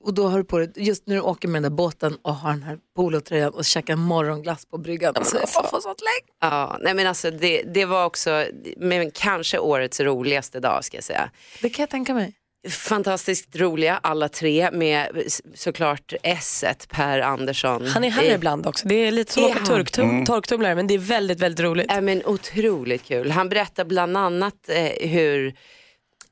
[0.01, 2.35] och då har du på dig, just när du åker med den där båten och
[2.35, 5.15] har den här polotröjan och käkar morgonglass på bryggan.
[5.15, 6.51] Alltså, jag får sånt lägg.
[6.51, 8.45] Ja, nej men alltså det, det var också,
[8.77, 11.29] men kanske årets roligaste dag ska jag säga.
[11.61, 12.33] Det kan jag tänka mig.
[12.69, 15.07] Fantastiskt roliga alla tre med
[15.55, 17.87] såklart S Per Andersson.
[17.87, 18.87] Han är här Eh, ibland också.
[18.87, 20.25] Det är lite som att åka Mm.
[20.25, 21.85] torktumlare men det är väldigt, väldigt roligt.
[21.89, 23.31] Ja, men otroligt kul.
[23.31, 25.53] Han berättar bland annat eh, hur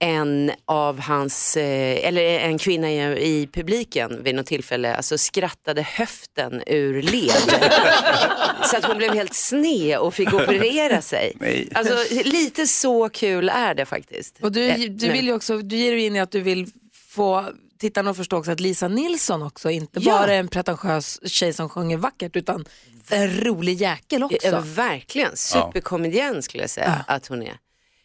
[0.01, 5.81] en av hans, eh, eller en kvinna i, i publiken vid något tillfälle alltså skrattade
[5.81, 7.31] höften ur led.
[8.71, 11.33] så att hon blev helt sned och fick operera sig.
[11.39, 11.69] Nej.
[11.73, 14.37] Alltså lite så kul är det faktiskt.
[14.41, 16.67] Och du, Eh, du, vill ju också, du ger dig in i att du vill
[16.93, 17.45] få
[17.79, 20.11] tittarna att förstå också att Lisa Nilsson också inte Ja.
[20.19, 22.65] bara är en pretentiös tjej som sjunger vackert utan
[23.09, 24.37] en rolig jäkel också.
[24.47, 27.57] Ja, verkligen, superkomedian skulle jag säga att hon är.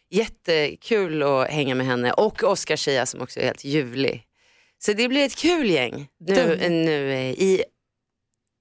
[0.09, 4.23] Jättekul att hänga med henne och Oscar Schia som också är helt ljuvlig.
[4.79, 7.63] Så det blir ett kul gäng nu, nu eh, i,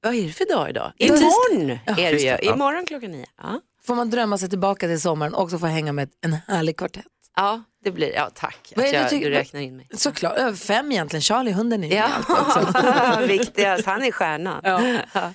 [0.03, 0.93] vad är det för dag idag?
[0.97, 2.27] Imorgon Ja, är det ju.
[2.29, 2.39] Ja.
[2.55, 3.27] imorgon klockan nio.
[3.43, 3.61] Ja.
[3.85, 7.05] Får man drömma sig tillbaka till sommaren och också få hänga med en härlig kvartett.
[7.37, 9.89] ja, det blir, ja tack att jag, tycker- du räknar in mig.
[9.93, 11.23] Såklart, över fem egentligen.
[11.23, 13.27] Charlie, hunden är ju Ja, också.
[13.27, 14.63] viktigast, han är stjärnan.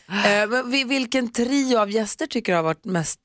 [0.08, 3.20] Men vi- vilken trio av gäster tycker du har varit mest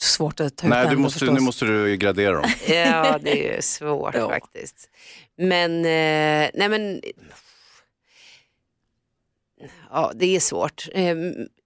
[0.00, 1.34] svårt att ta ut Nej, du måste, förstås.
[1.34, 2.50] nu måste du gradera dem.
[2.68, 4.90] Ja, det är ju svårt faktiskt.
[5.36, 7.00] Men, eh, nej men,
[9.90, 10.88] ja det är svårt.
[10.92, 11.16] Eh,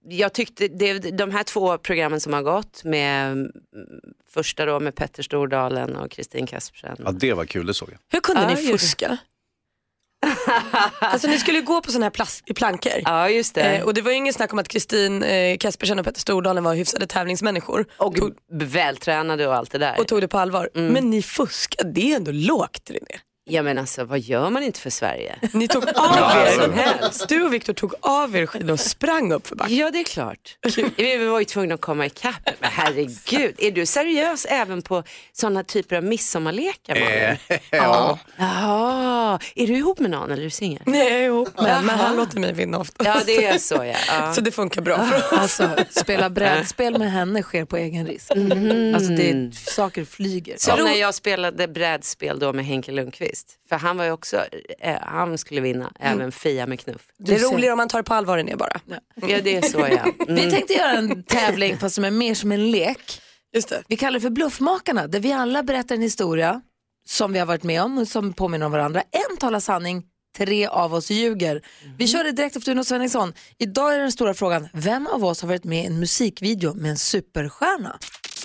[0.09, 3.51] jag tyckte, det, de här två programmen som har gått med mm,
[4.29, 6.95] första då med Petter Stordalen och Kristin Kaspersen.
[7.05, 7.97] Ja, det var kul, det såg jag.
[8.09, 9.17] Hur kunde Ja, ni fuska?
[10.99, 12.93] Alltså ni skulle ju gå på sådana här plast- plankor.
[13.05, 13.61] Ja just det.
[13.61, 16.63] Eh, och det var ju ingen snack om att Kristin eh, Kaspersen och Petter Stordalen
[16.63, 17.85] var hyfsade tävlingsmänniskor.
[17.97, 18.15] Och
[18.51, 19.99] vältränade och allt det där.
[19.99, 20.69] Och tog det på allvar.
[20.75, 20.93] Mm.
[20.93, 23.19] Men ni fuskade, det är ändå lågt René.
[23.45, 25.35] Ja men alltså vad gör man inte för Sverige?
[25.53, 27.29] Ni tog av Ja, er, som helst.
[27.29, 29.75] du och Viktor tog av er skidor och sprang upp för backen.
[29.77, 30.57] Ja det är klart.
[30.97, 32.49] Vi var ju tvungna att komma ikapp.
[32.59, 36.95] Men herregud, är du seriös även på sådana typer av midsommarlekar?
[36.95, 37.37] Malin?
[37.47, 38.19] Eh, ja.
[38.37, 40.81] Jaha, är du ihop med någon eller är du singel?
[40.85, 43.05] Nej jag är ihop med en, men han låter mig vinna ofta.
[43.05, 43.95] Ja det är så ja.
[44.07, 44.33] ja.
[44.33, 45.59] Så det funkar bra för oss.
[45.59, 48.35] Alltså, spela brädspel med henne sker på egen risk.
[48.35, 48.95] Mhm.
[48.95, 50.55] Alltså det, saker flyger.
[50.57, 53.32] Som när jag spelade brädspel då med Henke Lundqvist.
[53.33, 53.59] Faktiskt.
[53.69, 54.45] För han var ju också,
[54.79, 57.01] eh, han skulle vinna, även Fia med knuff.
[57.17, 58.79] Det är roligare om man tar det på allvar än jag bara.
[59.15, 60.03] Ja det är så ja.
[60.27, 60.35] Mm.
[60.35, 63.21] Vi tänkte göra en tävling fast som är mer som en lek.
[63.53, 63.83] Just det.
[63.87, 66.61] Vi kallar det för Bluffmakarna där vi alla berättar en historia
[67.07, 69.01] som vi har varit med om och som påminner om varandra.
[69.11, 70.03] En talar sanning,
[70.37, 71.61] tre av oss ljuger.
[71.97, 73.33] Vi kör det direkt efter Uno Svenningsson.
[73.59, 76.91] Idag är den stora frågan, vem av oss har varit med i en musikvideo med
[76.91, 77.99] en superstjärna?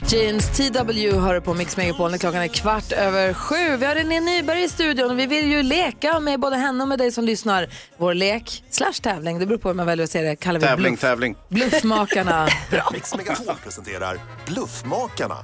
[0.07, 3.77] James TW hör på Mix Megapol när klockan är kvart över sju.
[3.77, 6.89] Vi har René Nyberg i studion och vi vill ju leka med både henne och
[6.89, 7.69] med dig som lyssnar.
[7.97, 10.67] Vår lek slash tävling, det beror på hur man väljer att se det, kallar vi
[10.67, 11.01] Tävling, bluff.
[11.01, 11.37] tävling.
[11.49, 12.49] Bluffmakarna.
[12.93, 15.37] Mix Megapol presenterar Bluffmakarna.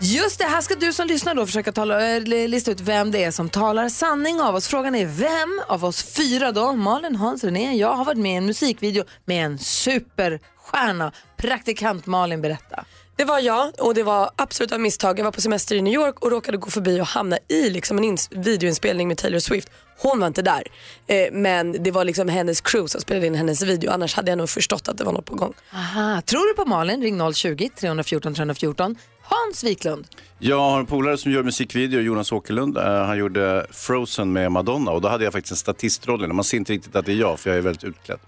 [0.00, 3.24] Just det, här ska du som lyssnar då försöka tala, äh, lista ut vem det
[3.24, 4.68] är som talar sanning av oss.
[4.68, 8.36] Frågan är vem av oss fyra då, Malin, Hans, René, jag har varit med i
[8.36, 11.12] en musikvideo med en superstjärna.
[11.36, 12.84] Praktikant Malin, berätta.
[13.22, 15.18] Det var jag och det var absolut av misstag.
[15.18, 17.98] Jag var på semester i New York och råkade gå förbi och hamna i liksom
[17.98, 19.70] en ins- videoinspelning med Taylor Swift.
[19.98, 20.62] Hon var inte där.
[21.06, 23.90] Eh, men det var liksom hennes crew som spelade in hennes video.
[23.90, 25.52] Annars hade jag nog förstått att det var något på gång.
[25.74, 27.02] Aha, tror du på Malin?
[27.02, 28.96] Ring 020-314 314.
[29.22, 30.06] Hans Wiklund.
[30.38, 32.78] Jag har en polare som gör musikvideo, Jonas Åkerlund.
[32.78, 36.32] Eh, han gjorde Frozen med Madonna och då hade jag faktiskt en statistroll.
[36.32, 38.18] Man ser inte riktigt att det är jag för jag är väldigt utklädd.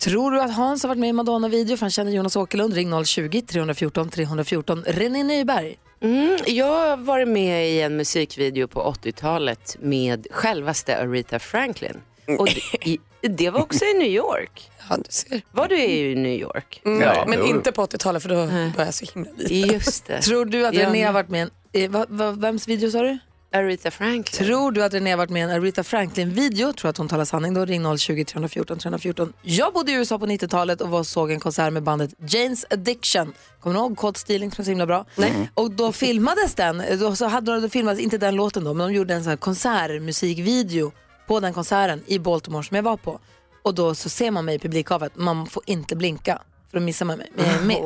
[0.00, 2.74] Tror du att Hans har varit med i Madonna-video för han känner Jonas Åkerlund?
[2.74, 4.84] Ring 020-314 314.
[4.86, 5.78] René Nyberg.
[6.02, 11.96] Mm, jag har varit med i en musikvideo på 80-talet med självaste Aretha Franklin.
[12.38, 12.48] Och
[12.82, 12.96] det,
[13.28, 14.70] det var också i New York.
[14.90, 15.42] Ja, du ser.
[15.52, 16.82] Var du i New York?
[16.84, 18.34] Mm, Ja, men inte på 80-talet för då
[18.76, 19.74] var jag så himla liten.
[19.74, 20.22] Just det.
[20.22, 20.86] Tror du att Ja.
[20.86, 22.40] René har varit med i en...
[22.40, 23.18] Vems video sa du?
[23.52, 24.46] Aretha Franklin.
[24.46, 26.72] Tror du att René har varit med i en Aretha Franklin-video?
[26.72, 27.64] Tror att hon talar sanning då?
[27.64, 29.32] Ring 020-314 314.
[29.42, 33.32] Jag bodde i USA på 90-talet och var, såg en konsert med bandet Jane's Addiction.
[33.60, 35.04] Kommer du ihåg Caught Stealing som var så himla bra?
[35.16, 35.50] Nej.
[35.54, 38.88] Och då filmades den, då, så hade de, då filmades, inte den låten då, men
[38.88, 40.92] de gjorde en sån här konsertmusikvideo
[41.26, 43.20] på den konserten i Baltimore som jag var på.
[43.62, 47.06] Och då så ser man mig i publikhavet, man får inte blinka för då missar
[47.06, 47.32] man mig.
[47.36, 47.76] Men jag är med.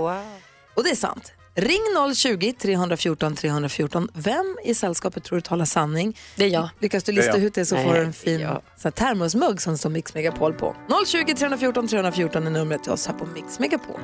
[0.74, 1.32] Och det är sant.
[1.56, 4.08] Ring 020-314 314.
[4.14, 6.16] Vem i sällskapet tror du talar sanning?
[6.36, 6.68] Det är jag.
[6.80, 8.62] Lyckas du lista ut det så Nej, får du en fin ja.
[8.76, 10.76] så här, termosmugg som står Mix Megapol på.
[10.88, 14.00] 020-314 314 är numret till oss här på Mix Megapol.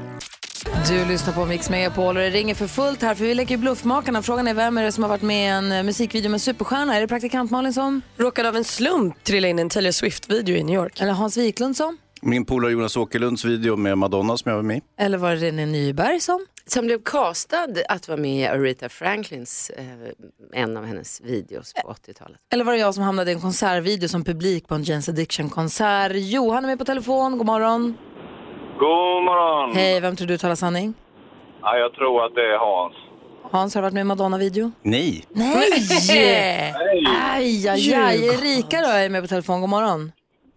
[0.89, 3.57] Du lyssnar på Mix Megapol och det ringer för fullt här för vi leker ju
[3.57, 4.23] Bluffmakarna.
[4.23, 6.97] Frågan är vem är det som har varit med i en eh, musikvideo med superstjärna?
[6.97, 8.03] Är det praktikant Malin som?
[8.17, 11.01] Råkade av en slump trilla in en Taylor Swift-video i New York.
[11.01, 11.99] Eller Hans Wiklund som?
[12.23, 14.81] Min polare Jonas Åkerlunds video med Madonna som jag var med i.
[14.99, 16.47] Eller var det René Nyberg som?
[16.73, 19.85] Som blev castad att vara med i Aretha Franklins, eh,
[20.63, 22.39] en av hennes videos på 80-talet.
[22.53, 26.13] Eller var det jag som hamnade i en konsertvideo som publik på en Jane's Addiction-konsert?
[26.15, 27.97] Johan är med på telefon, god morgon.
[28.79, 29.77] God morgon!
[29.77, 30.95] Hej, vem tror du talar sanning?
[31.63, 32.95] Ja, jag tror att det är Hans.
[33.53, 34.73] Hans har du varit med i Madonna-video?
[34.83, 35.25] Nej.
[35.29, 35.71] Nej!
[36.09, 36.75] Nej.
[37.33, 38.27] Aj, aj, aj.
[38.27, 40.13] Erika då är med på telefon, god morgon.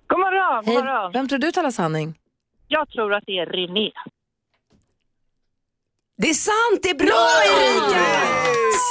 [0.07, 1.11] God morgon, god Hej, morgon.
[1.13, 2.13] vem tror du talar sanning?
[2.67, 3.91] Jag tror att det är René.
[6.21, 8.05] Det är sant, det är bra Erika!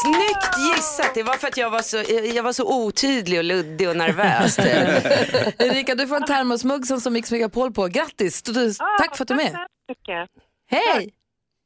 [0.04, 1.96] Snyggt gissat, det var för att jag var så,
[2.34, 4.58] jag var så otydlig och luddig och nervös.
[5.58, 7.86] Erika, du får en termosmugg som står Mix Megapol på.
[7.86, 8.42] Grattis!
[8.42, 9.56] Du- du- Tack för att du är med.
[10.70, 11.10] Hej!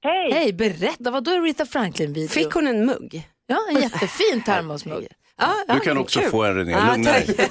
[0.04, 0.32] Hej!
[0.32, 2.28] Hej, berätta, vad då är Rita Franklin-video?
[2.28, 3.28] Fick hon en mugg?
[3.46, 5.06] Ja, en jättefin termosmugg.
[5.38, 6.30] Ja, ja, Du kan också kul.
[6.30, 7.36] få en René, Ja, lugna dig.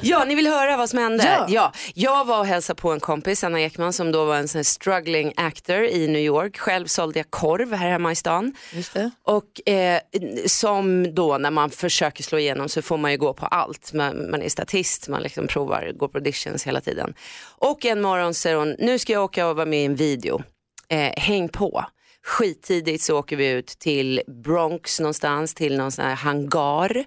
[0.00, 1.24] Ja, ni vill höra vad som hände?
[1.24, 1.46] Ja.
[1.48, 1.72] Ja.
[1.94, 5.32] Jag var och hälsade på en kompis, Anna Ekman, som då var en sån struggling
[5.36, 6.58] actor i New York.
[6.58, 8.54] Själv sålde jag korv här hemma i stan.
[8.72, 9.10] Just det.
[9.22, 10.00] Och eh,
[10.46, 13.92] som då när man försöker slå igenom så får man ju gå på allt.
[13.92, 17.14] Man, man är statist, man liksom provar, går på auditions hela tiden.
[17.58, 20.42] Och en morgon säger hon, nu ska jag åka och vara med i en video.
[20.88, 21.84] Eh, häng på.
[22.24, 27.04] Skittidigt så åker vi ut till Bronx någonstans, till någon sån här hangar.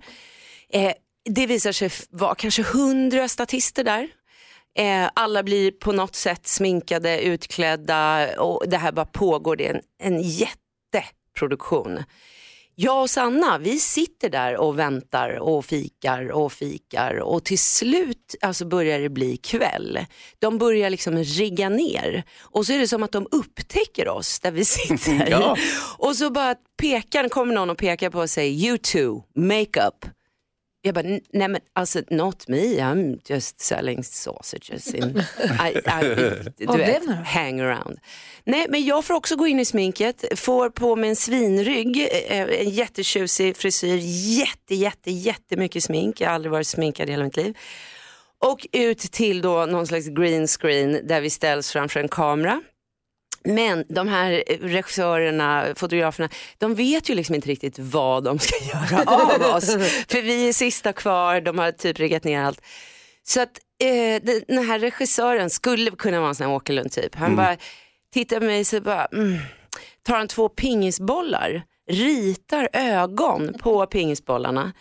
[0.69, 0.93] Eh,
[1.29, 4.09] det visar sig vara kanske hundra statister där.
[4.77, 9.55] Eh, alla blir på något sätt sminkade, utklädda och det här bara pågår.
[9.55, 12.03] Det är en, en jätteproduktion.
[12.79, 18.35] Jag och Sanna, vi sitter där och väntar och fikar och fikar och till slut
[18.41, 19.99] alltså börjar det bli kväll.
[20.39, 24.51] De börjar liksom rigga ner och så är det som att de upptäcker oss där
[24.51, 25.27] vi sitter.
[25.31, 25.57] Ja.
[25.97, 30.16] Och så bara pekar, kommer någon och pekar på och säger you two, makeup.
[30.81, 35.03] Jag bara, "N- nej men alltså not me, I'm just selling sausages in,
[35.65, 36.15] I, I,
[36.57, 37.99] du vet, hang around.
[38.43, 42.41] Nej men jag får också gå in i sminket, får på mig en svinrygg, eh,
[42.41, 43.97] en jättetjusig frisyr,
[44.39, 47.57] jätte, jätte, jättemycket smink, jag har aldrig varit sminkad i hela mitt liv.
[48.45, 52.61] Och ut till då någon slags green screen där vi ställs framför en kamera.
[53.55, 59.03] Men de här regissörerna, fotograferna, de vet ju liksom inte riktigt vad de ska göra
[59.11, 59.65] av oss.
[60.07, 62.61] För vi är sista kvar, de har typ riggat ner allt.
[63.23, 67.15] Så att eh, den- här regissören skulle kunna vara en sån här Åkerlund typ.
[67.15, 67.35] Han Mm.
[67.37, 67.57] bara
[68.13, 69.37] tittar på mig och så bara, mm,
[70.03, 74.73] tar han två pingisbollar, ritar ögon på pingisbollarna,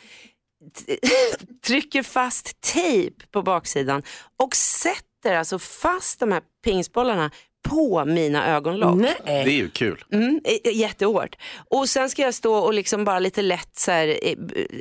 [1.66, 4.02] trycker fast tejp på baksidan
[4.42, 7.30] och sätter alltså fast de här pingisbollarna
[7.68, 9.02] på mina ögonlock.
[9.24, 10.04] Det är ju kul.
[10.12, 11.36] Mm, eh, jättehårt.
[11.70, 14.36] Och sen ska jag stå och liksom bara lite lätt så här, eh,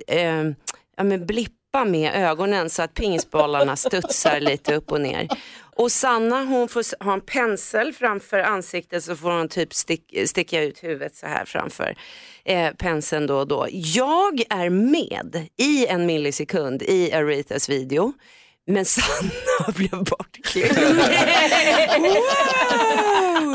[0.08, 0.46] eh,
[0.98, 5.28] ja, men blippa med ögonen så att pingisbollarna studsar lite upp och ner.
[5.78, 10.64] Och Sanna hon får ha en pensel framför ansiktet så får hon typ stick, sticka
[10.64, 11.96] ut huvudet så här framför
[12.46, 13.68] eh, penseln då och då.
[13.72, 18.14] Jag är med i en millisekund i Aretas video.
[18.68, 19.32] Men Sanna
[19.76, 20.78] blev bortklippt.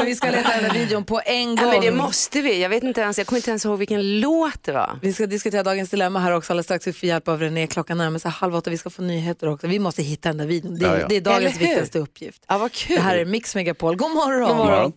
[0.01, 1.67] Och vi ska leta den där videon på en gång.
[1.67, 2.63] Ja, men det måste vi.
[2.63, 4.99] Jag vet inte ens, jag kommer inte ens ihåg vilken låt det var.
[5.03, 6.87] Vi ska diskutera dagens dilemma här också alldeles strax.
[6.87, 7.67] Vi får hjälp av René.
[7.67, 8.71] Klockan närmar sig halv åtta.
[8.71, 9.67] Vi ska få nyheter också.
[9.67, 10.79] Vi måste hitta den där videon.
[10.79, 11.07] Det, är- Ja, ja.
[11.09, 12.43] det är dagens viktigaste uppgift.
[12.49, 12.97] Ja, vad kul.
[12.97, 13.97] Det här är Mix Megapol.
[13.97, 14.49] God morgon.
[14.49, 14.93] God morgon.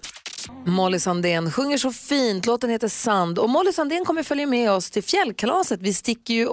[0.66, 2.46] Molly Sandén sjunger så fint.
[2.46, 3.40] Låten heter Sand.
[3.40, 5.82] Och Molly Sandén kommer följa med oss till fjällkalaset.
[5.82, 6.46] Vi sticker ju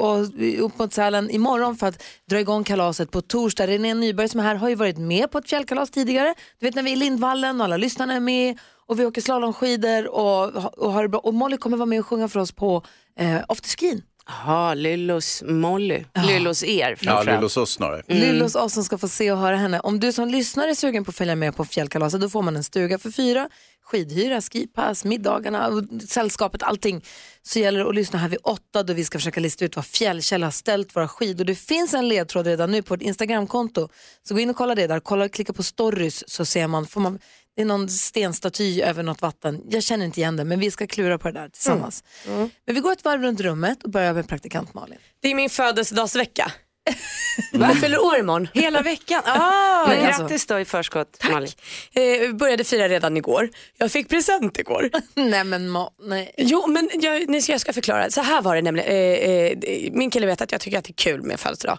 [0.56, 3.66] upp mot Sälen imorgon för att dra igång kalaset på torsdag.
[3.66, 6.34] René Nyberg som är här har ju varit med på ett fjällkalas tidigare.
[6.58, 9.20] Du vet när vi är i Lindvallen och alla lyssnarna är med och vi åker
[9.20, 10.44] slalomskidor och,
[10.78, 11.20] och har det bra.
[11.20, 12.82] Och Molly kommer vara med och sjunga för oss på
[13.18, 14.02] eh, afterskin.
[14.30, 16.04] Jaha, Lyllos Molly.
[16.26, 17.26] Lyllos er Ja, framförallt.
[17.26, 18.02] Lyllos oss snarare.
[18.08, 18.22] Mm.
[18.22, 19.80] Lyllos oss som ska få se och höra henne.
[19.80, 22.56] Om du som lyssnare är sugen på att följa med på fjällkalaset då får man
[22.56, 23.48] en stuga för fyra,
[23.84, 27.04] skidhyra, skipass, middagarna, och sällskapet, allting.
[27.42, 29.82] Så gäller det att lyssna här vid åtta då vi ska försöka lista ut var
[29.82, 31.44] Fjällkäll har ställt våra skidor.
[31.44, 33.88] Det finns en ledtråd redan nu på ett Instagramkonto.
[34.28, 37.00] Så gå in och kolla det där, kolla, klicka på stories så ser man, får
[37.00, 37.18] man
[37.60, 39.60] det är någon stenstaty över något vatten.
[39.70, 42.04] Jag känner inte igen det men vi ska klura på det där tillsammans.
[42.26, 44.98] Men vi går ett varv runt rummet och börjar med praktikant Malin.
[45.22, 46.52] Det är min födelsedagsvecka.
[47.52, 48.48] Jag fyller år imorgon.
[48.54, 49.22] Hela veckan?
[49.24, 51.50] Ah, Men alltså- grattis då i förskott Malin.
[51.92, 53.48] Eh, började fira redan igår.
[53.76, 54.90] Jag fick present igår.
[55.14, 56.34] nej men ma- nej.
[56.36, 58.10] Jo men jag, ni ska, jag ska förklara.
[58.10, 58.88] Så här var det nämligen.
[58.90, 61.78] Eh, eh, min kille vet att jag tycker att det är kul med födelsedag.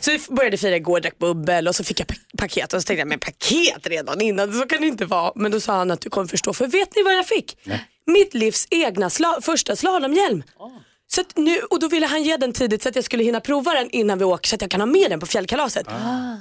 [0.00, 2.86] Så vi började fira igår, drack bubbel och så fick jag pa- paket och så
[2.86, 5.32] tänkte jag men paket redan innan, så kan det inte vara.
[5.34, 7.58] Men då sa han att du kommer förstå, för vet ni vad jag fick?
[8.06, 10.42] Mitt livs egna sla- första slalomhjälm.
[11.06, 13.40] Så att nu, och då ville han ge den tidigt så att jag skulle hinna
[13.40, 15.86] prova den innan vi åker så att jag kan ha med den på fjällkalaset.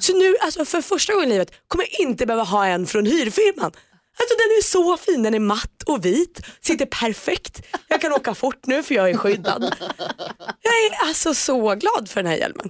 [0.01, 3.05] Så nu, alltså för första gången i livet, kommer jag inte behöva ha en från
[3.05, 3.71] hyrfirman.
[4.19, 7.61] Alltså den är så fin, den är matt och vit, sitter perfekt.
[7.87, 9.75] Jag kan åka fort nu för jag är skyddad.
[10.61, 12.69] Jag är alltså så glad för den här hjälmen.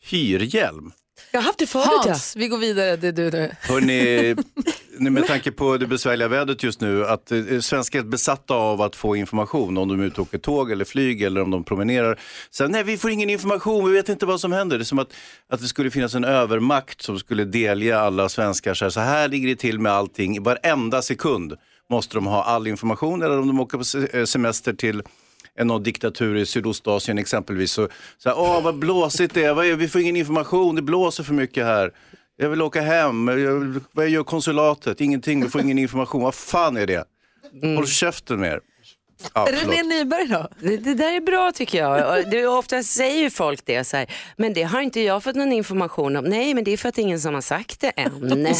[0.00, 0.92] Hyrhjälm.
[1.30, 2.96] Jag har haft det förut Hans, vi går vidare.
[2.96, 3.50] Det är du nu.
[3.60, 4.36] Hörrni,
[5.10, 8.96] med tanke på det besvärliga vädret just nu, att eh, svenskar är besatta av att
[8.96, 12.20] få information om de är ute och åker tåg eller flyg eller om de promenerar.
[12.50, 14.78] Sen nej, vi får ingen information, vi vet inte vad som händer.
[14.78, 15.12] Det är som att,
[15.48, 19.28] att det skulle finnas en övermakt som skulle delge alla svenskar så här, så här
[19.28, 20.36] ligger det till med allting.
[20.36, 21.54] I varenda sekund
[21.90, 25.02] måste de ha all information eller om de åker på eh, semester till
[25.58, 27.72] än någon diktatur i Sydostasien exempelvis.
[27.72, 27.88] Så,
[28.18, 31.24] så här, åh vad blåsigt det är, Vad är, vi får ingen information, det blåser
[31.24, 31.92] för mycket här.
[32.36, 35.00] Jag vill åka hem, jag, vad gör konsulatet?
[35.00, 36.22] Ingenting, vi får ingen information.
[36.22, 37.04] Vad fan är det?
[37.76, 38.60] Håll käften med er.
[39.34, 39.48] Ja.
[39.52, 40.48] René Nyberg då?
[40.60, 42.30] Det, det där är bra tycker jag.
[42.30, 44.06] Det, ofta säger ju folk det så här,
[44.36, 46.24] men det har inte jag fått någon information om.
[46.24, 48.46] Nej, men det är för att det är ingen som har sagt det än.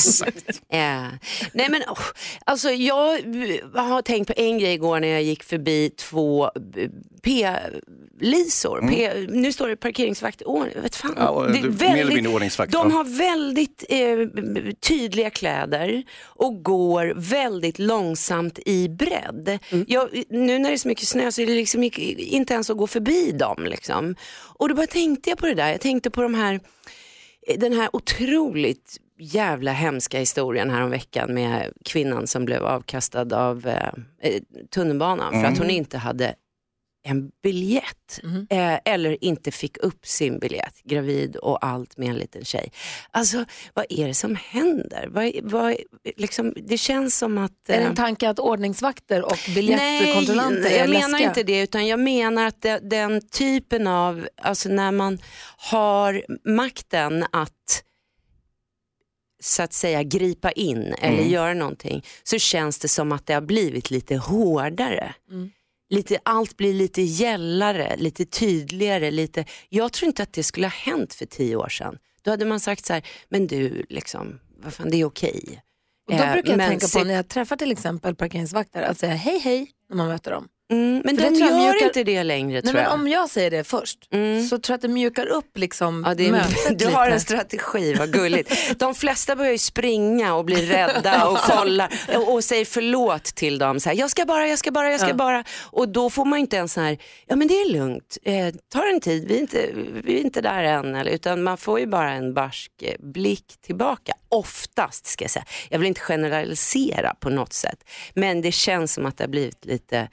[0.68, 1.06] Ja.
[1.52, 1.98] Nej, men oh,
[2.44, 6.88] alltså jag eh, har tänkt på en grej igår när jag gick förbi två eh,
[7.22, 8.88] P-lisor.
[8.88, 11.14] P, nu står det parkeringsvakt, oh, vet fan.
[11.16, 16.62] Ja, Det är det- mer eller mindre ordningsvakt, De har väldigt eh, tydliga kläder och
[16.62, 19.59] går väldigt långsamt i bredd.
[19.86, 20.09] Jag,
[20.49, 22.86] nu när det är så mycket snö så är det liksom inte- ens att gå
[22.86, 23.64] förbi dem.
[23.66, 24.14] Liksom.
[24.59, 26.61] Och då bara tänkte jag på det där, jag tänkte på de här,
[27.57, 33.66] den här otroligt jävla hemska historien här om veckan med kvinnan som blev avkastad av
[33.66, 33.88] eh,
[34.22, 34.42] eh,
[34.74, 35.53] tunnelbanan för Mm.
[35.53, 36.34] att hon inte hade
[37.03, 38.20] en biljett
[38.51, 42.72] eh, eller inte fick upp sin biljett, gravid och allt med en liten tjej.
[43.11, 43.44] Alltså
[43.74, 45.09] vad är det som händer?
[45.11, 45.76] Vad, vad,
[46.16, 47.68] liksom, det känns som att...
[47.68, 51.28] Är det eh, en tanke att ordningsvakter och biljettkontrollanter Nej, är jag menar läskiga?
[51.28, 55.18] inte det utan jag menar att det, den typen av, alltså när man
[55.57, 57.84] har makten att
[59.40, 61.30] så att säga gripa in eller Mm.
[61.30, 65.14] göra någonting så känns det som att det har blivit lite hårdare.
[65.30, 65.51] Mm.
[65.91, 69.11] Lite, allt blir lite gällare, lite tydligare.
[69.11, 71.99] Lite, jag tror inte att det skulle ha hänt för tio år sedan.
[72.22, 75.62] Då hade man sagt så här, men du, liksom, vad fan, det är okej.
[76.09, 78.99] Och då Eh, brukar jag men tänka på när jag träffar till exempel parkeringsvakter att
[78.99, 80.49] säga hej hej när man möter dem.
[80.71, 82.83] Mm, men För de det tror jag gör mjukar- inte det längre Nej, tror men
[82.83, 82.93] jag.
[82.93, 83.99] om jag säger det först
[84.51, 86.89] så tror jag att det mjukar upp liksom Ja, är, mötet du lite.
[86.97, 88.79] har en strategi, vad gulligt.
[88.79, 93.59] De flesta börjar ju springa och blir rädda och kollar och, och säger förlåt till
[93.59, 93.81] dem.
[93.81, 95.14] Så här, jag ska bara, jag ska bara, jag ska Ja.
[95.14, 95.45] bara.
[95.62, 98.89] Och då får man inte ens så här, ja men det är lugnt, eh, ta
[98.89, 99.71] en tid, vi är, inte,
[100.05, 100.95] vi är inte där än.
[100.95, 104.12] Eller, utan man får ju bara en barsk eh, blick tillbaka.
[104.31, 105.45] Oftast ska jag säga.
[105.69, 107.79] Jag vill inte generalisera på något sätt.
[108.14, 110.09] Men det känns som att det har blivit lite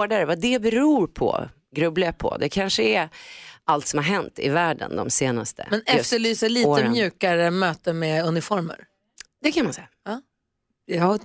[0.00, 0.24] hårdare.
[0.24, 2.36] Vad det beror på grubblar jag på.
[2.40, 3.08] Det kanske är
[3.64, 6.92] allt som har hänt i världen de senaste Men efterlyser lite åren.
[6.92, 8.76] mjukare möte med uniformer.
[9.42, 9.88] Det kan man säga.
[10.04, 10.20] Ja.
[10.86, 11.20] Jag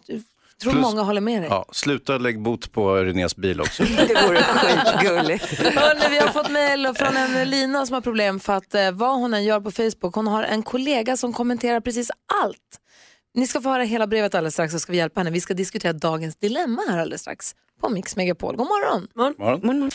[0.62, 1.50] tror Plus- många håller med dig.
[1.50, 3.84] Ja, sluta lägg bot på Renés bil också.
[4.08, 5.46] Det vore skitgulligt.
[5.60, 9.16] Hörrni, vi har fått mejl från en Lina som har problem för att eh, vad
[9.20, 12.12] hon än gör på Facebook, hon har en kollega som kommenterar precis
[12.44, 12.80] allt.
[13.36, 15.32] Ni ska få höra hela brevet alldeles strax så ska vi hjälpa henne.
[15.32, 18.56] Vi ska diskutera dagens dilemma här alldeles strax på Mix Megapol.
[18.56, 19.08] God morgon!
[19.16, 19.92] Morgon.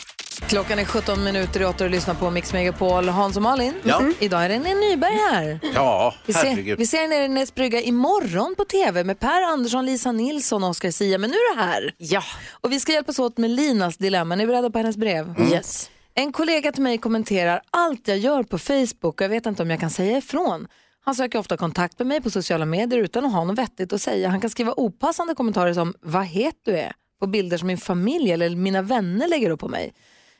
[0.47, 3.09] Klockan är 17 minuter i 8 och lyssnar på Mix Megapol.
[3.09, 3.99] Hans och Malin, Ja.
[3.99, 4.13] Mm.
[4.19, 5.59] idag är det René Nyberg här.
[5.75, 6.77] Ja, Vi ser, herregud.
[6.79, 10.69] vi ser henne i Renés brygga imorgon på tv med Per Andersson, Lisa Nilsson och
[10.69, 11.17] Oscar Sia.
[11.17, 11.93] Men nu är det här.
[11.97, 12.21] Ja.
[12.51, 14.33] Och vi ska hjälpas åt med Linas dilemma.
[14.35, 15.35] Är ni beredda på hennes brev?
[15.51, 15.89] Yes.
[16.13, 19.69] En kollega till mig kommenterar allt jag gör på Facebook och jag vet inte om
[19.69, 20.67] jag kan säga ifrån.
[21.01, 24.01] Han söker ofta kontakt med mig på sociala medier utan att ha något vettigt att
[24.01, 24.29] säga.
[24.29, 28.31] Han kan skriva opassande kommentarer som “vad het du är” på bilder som min familj
[28.31, 29.93] eller mina vänner lägger upp på mig.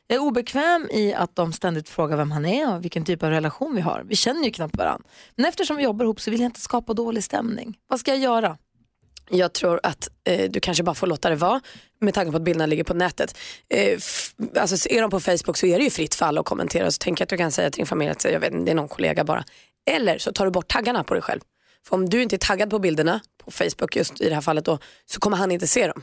[0.08, 3.30] Jag är obekväm i att de ständigt frågar vem han är och vilken typ av
[3.30, 4.04] relation vi har.
[4.06, 5.08] Vi känner ju knappt varandra.
[5.36, 7.78] Men eftersom vi jobbar ihop så vill jag inte skapa dålig stämning.
[7.88, 8.58] Vad ska jag göra?
[9.30, 11.62] Jag tror att eh, du kanske bara får låta det vara
[12.00, 13.38] med tanke på att bilderna ligger på nätet.
[13.70, 14.00] Eh,
[14.62, 16.92] alltså, är de på Facebook så är det ju fritt fall att kommentera.
[16.92, 18.76] Så tänker jag att du kan säga till din familj att jag vet, det är
[18.76, 19.44] någon kollega bara.
[19.90, 21.40] Eller så tar du bort taggarna på dig själv.
[21.88, 24.66] För om du inte är taggad på bilderna på Facebook just i det här fallet
[24.66, 26.02] då, så kommer han inte se dem.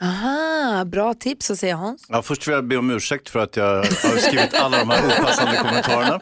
[0.00, 2.06] Aha, bra tips, så säger Hans.
[2.08, 5.06] Ja, först vill jag be om ursäkt för att jag har skrivit alla de här
[5.20, 6.20] opassande kommentarerna.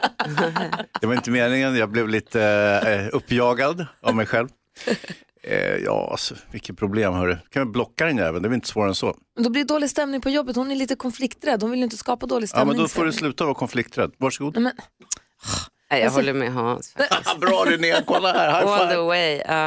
[1.01, 2.41] Det var inte meningen, jag blev lite
[2.85, 4.47] eh, uppjagad av mig själv.
[5.43, 7.37] Eh, ja, alltså, vilket problem hörru.
[7.49, 8.41] Kan vi blocka den jäveln?
[8.41, 9.15] Det är väl inte svårare än så.
[9.35, 10.55] Men Då blir det dålig stämning på jobbet.
[10.55, 11.61] Hon är lite konflikträdd.
[11.61, 12.67] Hon vill ju inte skapa dålig Ja, stämning.
[12.67, 14.11] men då får du sluta vara konflikträdd.
[14.17, 14.53] Varsågod.
[14.53, 14.73] Nej, men,
[15.97, 16.95] jag Alltså- håller med Hans.
[17.39, 18.91] Bra René, kolla här, high All five.
[18.91, 19.41] the way.
[19.45, 19.65] ja.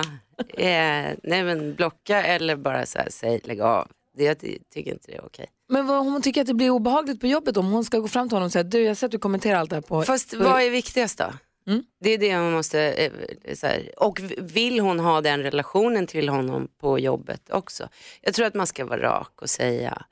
[0.48, 3.88] Eh, nej men blocka eller bara så här, säg lägg av.
[4.16, 5.46] Det, jag ty- tycker inte det är okej.
[5.68, 8.28] Men vad, hon tycker att det blir obehagligt på jobbet om hon ska gå fram
[8.28, 10.02] till honom och säga du jag ser att du kommenterar allt det här på...
[10.02, 10.38] Fast på...
[10.44, 11.32] vad är viktigast då?
[11.66, 11.84] Mm.
[12.00, 13.12] Det är det man måste, eh,
[13.54, 17.88] så här, och vill hon ha den relationen till honom på jobbet också?
[18.20, 20.02] Jag tror att man ska vara rak och säga,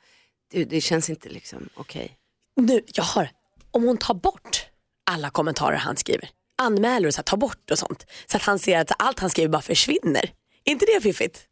[0.53, 2.17] du, det känns inte liksom okej.
[2.57, 3.29] Nu, jag har,
[3.71, 4.67] om hon tar bort
[5.11, 6.29] alla kommentarer han skriver,
[6.63, 9.31] anmäler och så här, tar bort och sånt, så att han ser att allt han
[9.31, 10.31] skriver bara försvinner.
[10.65, 11.47] Är inte det fiffigt?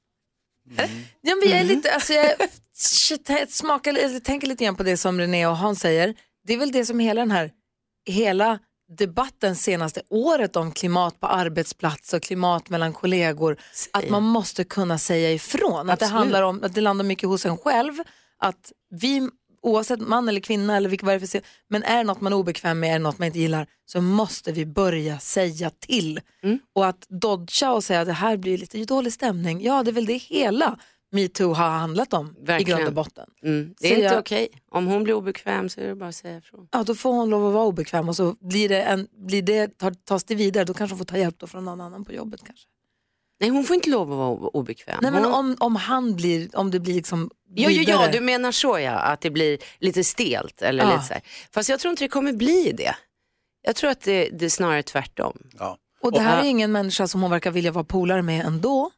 [1.21, 2.35] Ja, men jag är lite, alltså jag
[2.75, 6.15] shit, smakar, eller tänker lite grann på det som René och Hans säger.
[6.47, 7.51] Det är väl det som hela den här,
[8.07, 8.59] hela
[8.99, 13.57] debatten senaste året om klimat på arbetsplats och klimat mellan kollegor,
[13.93, 15.91] att man måste kunna säga ifrån.
[15.91, 17.95] Att det handlar om, att det landar mycket hos en själv,
[18.39, 19.29] att vi,
[19.63, 22.37] oavsett man eller kvinna eller vilka vad det är men är det något man är
[22.37, 26.21] obekväm med, är det något man inte gillar, så måste vi börja säga till.
[26.75, 29.93] Och att dodga och säga att det här blir lite dålig stämning, ja det är
[29.93, 30.79] väl det hela
[31.13, 32.77] metoo har handlat om i Verkligen.
[32.79, 33.27] grund och botten.
[33.43, 33.75] Mm.
[33.81, 34.49] Det är Så inte jag- okej.
[34.71, 36.69] Om hon blir obekväm så är det bara att säga ifrån.
[36.73, 39.79] Ja, då får hon lov att vara obekväm och så blir det, en, blir det
[39.79, 42.13] tar, tas det vidare, då kanske hon får ta hjälp då från någon annan på
[42.13, 42.67] jobbet kanske.
[43.43, 44.99] Nej hon får inte lov att vara obekväm.
[45.03, 48.21] Nej men Hon- om, om han blir, om det blir liksom Ja, ja, ja, du
[48.21, 50.93] menar så ja, att det blir lite stelt eller Ja.
[50.93, 51.23] lite så här.
[51.55, 52.95] Fast jag tror inte det kommer bli det.
[53.67, 55.39] Jag tror att det, det är snarare tvärtom.
[55.59, 55.77] Ja.
[56.03, 58.91] Och det här Och- är ingen människa som hon verkar vilja vara polare med ändå,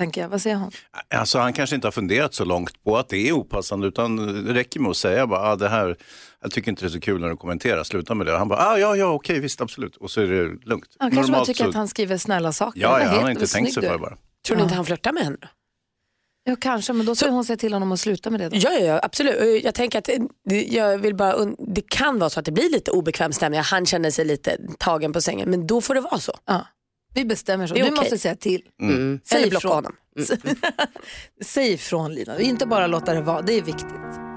[0.00, 0.28] tänker jag.
[0.28, 0.70] Vad säger hon?
[1.14, 4.54] Alltså, han kanske inte har funderat så långt på att det är opassande utan det
[4.54, 5.96] räcker med att säga bara, ah, det här,
[6.42, 8.38] jag tycker inte det är så kul när du kommenterar, sluta med det.
[8.38, 9.96] Han bara, ah, ja, ja, okej, visst, absolut.
[9.96, 10.86] Och så är det lugnt.
[10.98, 12.80] Han kanske bara Normalt tycker så- att han skriver snälla saker.
[12.80, 14.16] Ja, ja, han har inte tänkt sig för bara.
[14.46, 14.64] Tror ni Ja.
[14.64, 15.36] inte han flörtar med henne?
[16.44, 18.48] Ja, kanske, men då ska hon säga till honom att sluta med det.
[18.48, 18.56] Då.
[18.56, 19.64] Ja, ja, ja absolut.
[19.64, 20.14] Jag tänker att eh,
[20.48, 23.60] det, jag vill bara, det kan vara så att det blir lite obekväm stämning.
[23.60, 25.50] Han känner sig lite tagen på sängen.
[25.50, 26.32] Men då får det vara så.
[26.46, 26.66] Ja.
[27.14, 27.74] Vi bestämmer så.
[27.74, 27.94] Du okej.
[27.94, 28.62] måste säga till.
[28.82, 29.20] Mm.
[29.24, 29.74] Säg Eller blocka ifrån.
[29.74, 29.96] honom.
[31.44, 34.29] Säg ifrån Lina, inte bara låta det vara, det är viktigt.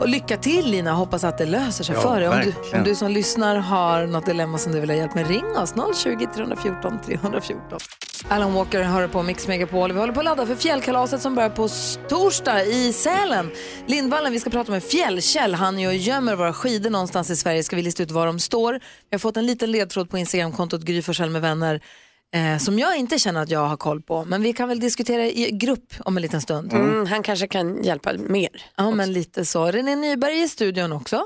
[0.00, 2.28] Och lycka till Lina, hoppas att det löser sig Ja, för dig.
[2.28, 5.28] Om du, om du som lyssnar har något dilemma som du vill ha hjälp med,
[5.28, 7.78] ring oss 020 314 314.
[8.28, 9.92] Alan Walker hör på Mix Megapol.
[9.92, 11.68] Vi håller på att ladda för fjällkalaset som börjar på
[12.08, 13.50] torsdag i Sälen.
[13.86, 15.54] Lindvallen, vi ska prata med Fjällkäll.
[15.54, 17.62] Han och gömmer våra skidor någonstans i Sverige.
[17.62, 18.72] Ska vi lista ut var de står.
[18.72, 18.80] Vi
[19.14, 21.80] har fått en liten ledtråd på Instagramkontot Gry med vänner.
[22.34, 24.24] Eh, som jag inte känner att jag har koll på.
[24.24, 26.72] Men vi kan väl diskutera i grupp om en liten stund.
[26.72, 28.48] Mm, han kanske kan hjälpa mer.
[28.76, 29.66] Ja, men lite så.
[29.66, 31.22] René Nyberg är i studion också.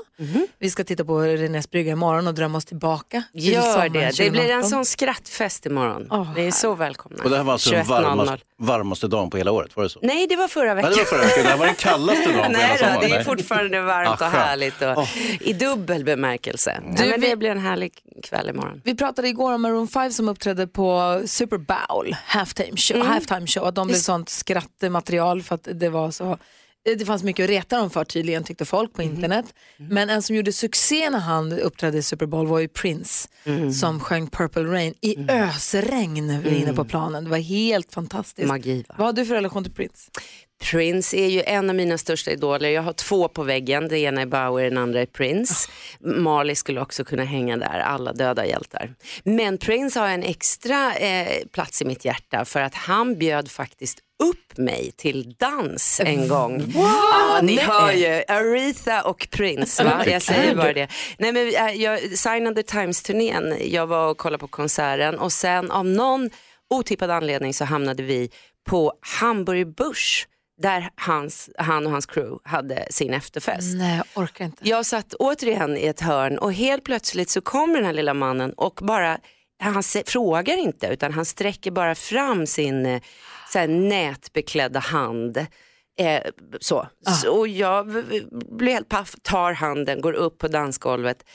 [0.59, 3.23] Vi ska titta på Renés brygga imorgon och drömma oss tillbaka.
[3.31, 3.99] till Gör sommaren det.
[4.17, 4.69] Det blir en 2018.
[4.69, 6.33] sån skrattfest imorgon.
[6.35, 7.23] det är så välkomna.
[7.23, 7.87] Och det här var alltså den 21.00.
[8.03, 9.99] varmaste, varmaste dagen på hela året, var det så?
[10.03, 10.91] Nej, det var förra Ja, veckan.
[10.91, 11.43] det var förra veckan.
[11.43, 13.09] Det här var den kallaste dagen på hela Nej, då, sommaren.
[13.09, 14.33] det är fortfarande varmt Ah, och skönt.
[14.33, 15.07] härligt och
[15.41, 16.81] i dubbel bemärkelse.
[16.97, 17.91] Du, men det blir en härlig
[18.23, 18.81] kväll imorgon.
[18.83, 23.07] Vi pratade igår om Maroon 5 som uppträdde på Super Bowl halftime show, Mm.
[23.07, 26.37] halftime show att de blev sånt skrattmaterial för att det var så
[26.83, 29.45] det fanns mycket att reta dem för tydligen tyckte folk på internet.
[29.77, 33.27] Men en som gjorde succé när han uppträdde i Super Bowl var ju Prince
[33.79, 37.23] som sjöng Purple Rain i ösregn inne på planen.
[37.23, 38.47] Det var helt fantastiskt.
[38.47, 40.11] Magi, Vad har du för relation till Prince?
[40.71, 42.69] Prince är ju en av mina största idoler.
[42.69, 43.87] Jag har två på väggen.
[43.87, 45.69] Det ena är Bowie, den andra är Prince.
[45.99, 48.93] Marley skulle också kunna hänga där, alla döda hjältar.
[49.23, 53.99] Men Prince har en extra eh, plats i mitt hjärta för att han bjöd faktiskt
[54.21, 56.73] upp mig till dans en gång.
[56.75, 57.65] Ja, ni Nej.
[57.65, 59.83] hör ju, Aretha och Prince.
[59.83, 60.03] Va?
[60.05, 60.87] Jag säger bara det.
[61.17, 65.31] Nej, men, äh, jag, Sign of the Times-turnén, jag var och kollade på konserten och
[65.31, 66.29] sen av någon
[66.69, 68.29] otippad anledning så hamnade vi
[68.69, 70.27] på Hamburg Busch
[70.61, 73.75] där hans, han och hans crew hade sin efterfest.
[73.75, 74.69] Nej, jag orkar inte.
[74.69, 78.53] Jag satt återigen i ett hörn och helt plötsligt så kommer den här lilla mannen
[78.53, 79.17] och bara,
[79.59, 83.01] han frågar inte utan han sträcker bara fram sin eh,
[83.53, 85.37] så här, nätbeklädda hand.
[85.99, 86.21] Eh,
[86.59, 86.87] så.
[87.21, 87.31] så.
[87.31, 87.87] Och jag
[88.57, 91.25] blir helt paff, tar handen, går upp på dansgolvet.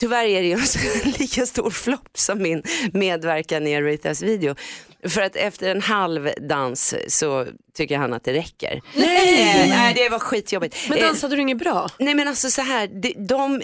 [0.00, 2.62] Tyvärr är det ju en lika stor flopp som min
[2.92, 4.54] medverkan i Arethas video.
[5.08, 8.80] För att efter en halv dans så tycker han att det räcker.
[8.96, 9.62] Nej!
[9.62, 10.76] Eh, nej det var skitjobbigt.
[10.88, 11.88] Men Eh, dansade du inget bra?
[11.98, 13.62] Nej men alltså så här, de, de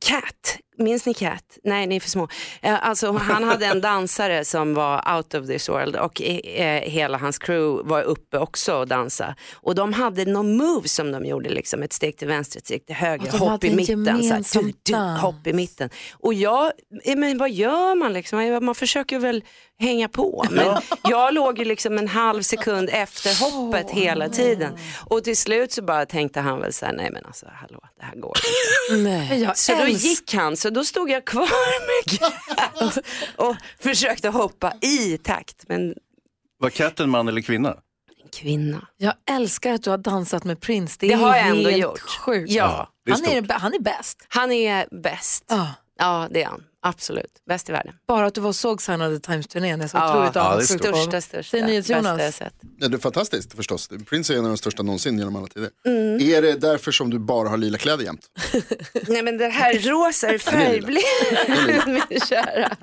[0.00, 1.58] Cat, minns ni Cat?
[1.64, 2.28] Nej ni är för små.
[2.62, 7.18] Eh, Alltså han hade en dansare som var out of this world och eh, hela
[7.18, 9.34] hans crew var uppe också och dansa.
[9.54, 12.86] Och de hade någon move som de gjorde, liksom ett steg till vänster, ett steg
[12.86, 14.22] till höger, Och hopp i en mitten.
[14.22, 15.90] Så här, du, du, hopp i mitten.
[16.12, 16.72] Och jag,
[17.16, 18.58] men vad gör man liksom?
[18.62, 19.44] Man försöker väl
[19.78, 20.44] hänga på.
[20.50, 24.78] Men jag låg ju liksom en halv sekund efter hoppet hela tiden.
[25.06, 28.04] Och till slut så bara tänkte han väl så här, nej men alltså hallå, det
[28.04, 28.32] här går
[28.90, 29.02] inte.
[29.10, 29.50] Nej.
[29.54, 31.48] Så då gick han, så då stod jag kvar
[31.86, 32.98] med Cat
[33.36, 35.64] och försökte hoppa i takt.
[35.68, 35.94] Men
[36.58, 37.68] Var Cat en man eller kvinna?
[38.22, 38.86] en kvinna.
[38.96, 40.96] Jag älskar att du har dansat med Prince.
[41.00, 42.00] Det, Det är har jag ändå helt gjort.
[42.00, 42.50] sjukt.
[42.52, 44.26] Ja, är han, är, han är bäst.
[44.28, 45.44] Han är bäst.
[45.48, 45.68] Ja.
[45.98, 46.62] Ja, det är han.
[46.88, 47.42] Absolut.
[47.48, 47.94] Bäst i världen.
[48.08, 50.42] Bara att du var och såg Sign of the Times-turnén är så Ja, otroligt ja,
[50.42, 50.80] det är avundsjuk.
[50.80, 51.56] Största, största.
[51.66, 52.54] Bästa jag sett.
[52.78, 53.88] Ja, det är fantastiskt förstås.
[54.08, 55.70] Prince är en av de största någonsin genom alla tider.
[55.86, 56.20] Mm.
[56.20, 58.26] Är det därför som du bara har lila kläder jämt?
[59.08, 62.76] Nej men det här rosa är färgblind, min kära.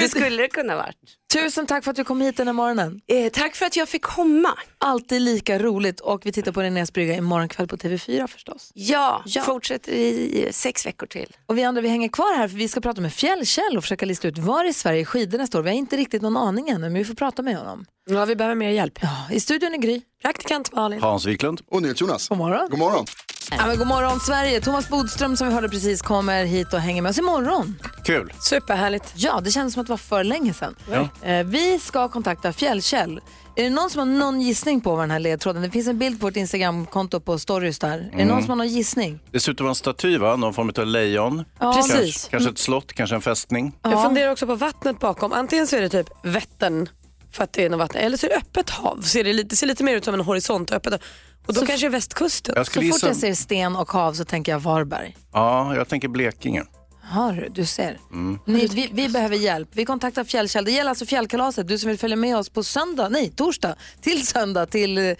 [0.00, 0.96] Det skulle det kunna varit.
[1.32, 3.00] Tusen tack för att du kom hit den här morgonen.
[3.06, 4.48] Eh, tack för att jag fick komma.
[4.78, 8.70] Alltid lika roligt och vi tittar på Renés brygga imorgon kväll på TV4 förstås.
[8.74, 9.42] Ja, Ja.
[9.42, 11.36] fortsätter i sex veckor till.
[11.46, 14.06] Och vi andra vi hänger kvar här för vi ska prata med Fjällkäll och försöka
[14.06, 15.62] lista ut var i Sverige skidorna står.
[15.62, 17.84] Vi har inte riktigt någon aning ännu men vi får prata med honom.
[18.10, 18.98] Ja, vi behöver mer hjälp.
[19.02, 20.00] Ja, I studion är Gry.
[20.22, 21.00] Praktikant Malin.
[21.02, 21.60] Hans Wiklund.
[21.70, 22.28] Och NyhetsJonas.
[22.28, 22.68] God morgon.
[22.70, 23.04] God morgon.
[23.50, 24.60] Ja, men god morgon Sverige.
[24.60, 27.76] Thomas Bodström som vi hörde precis kommer hit och hänger med oss imorgon.
[28.04, 28.32] Kul.
[28.40, 29.12] Superhärligt.
[29.16, 30.74] Ja, det känns som att det var för länge sedan.
[30.90, 31.28] Ja.
[31.28, 33.20] Eh, vi ska kontakta Fjällkäll.
[33.56, 35.62] Är det någon som har någon gissning på vad den här ledtråden?
[35.62, 37.88] Det finns en bild på vårt Instagramkonto på stories där.
[37.98, 38.28] Är det Mm.
[38.28, 39.20] någon som har någon gissning?
[39.32, 40.36] Det ser ut att vara en staty, va?
[40.36, 41.44] någon form av lejon.
[41.58, 41.94] Ja, Precis.
[41.94, 43.72] Kanske, kanske ett slott, kanske en fästning.
[43.82, 45.32] Jag funderar också på vattnet bakom.
[45.32, 46.88] Antingen så är det typ Vättern
[47.32, 49.00] för att det är något vatten eller så är det öppet hav.
[49.02, 51.02] Ser det, lite, ser lite mer ut som en horisont och öppet.
[51.48, 52.54] Och då Så- kanske västkusten.
[52.56, 53.06] Jag Så fort gissa...
[53.06, 55.16] jag ser sten och hav så tänker jag Varberg.
[55.32, 56.62] Ja, jag tänker Blekinge.
[57.02, 57.98] Har du, du ser.
[58.12, 58.38] Mm.
[58.44, 59.68] Ni, vi, vi behöver hjälp.
[59.72, 60.64] Vi kontaktar Fjällkäll.
[60.64, 61.68] Det gäller alltså fjällkalaset.
[61.68, 65.14] Du som vill följa med oss på söndag, nej torsdag, till söndag till eh,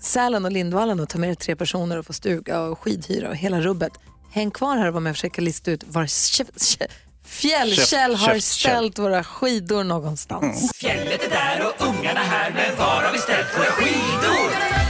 [0.00, 3.36] Sälen och Lindvallen och ta med dig tre personer och få stuga och skidhyra och
[3.36, 3.92] hela rubbet.
[4.30, 6.86] Häng kvar här och var med och försöka lista ut var Kä- Kä-
[7.24, 10.72] Fjällkäll har ställt våra skidor någonstans.
[10.74, 14.81] Fjället är där och ungarna här, men var har vi ställt våra skidor?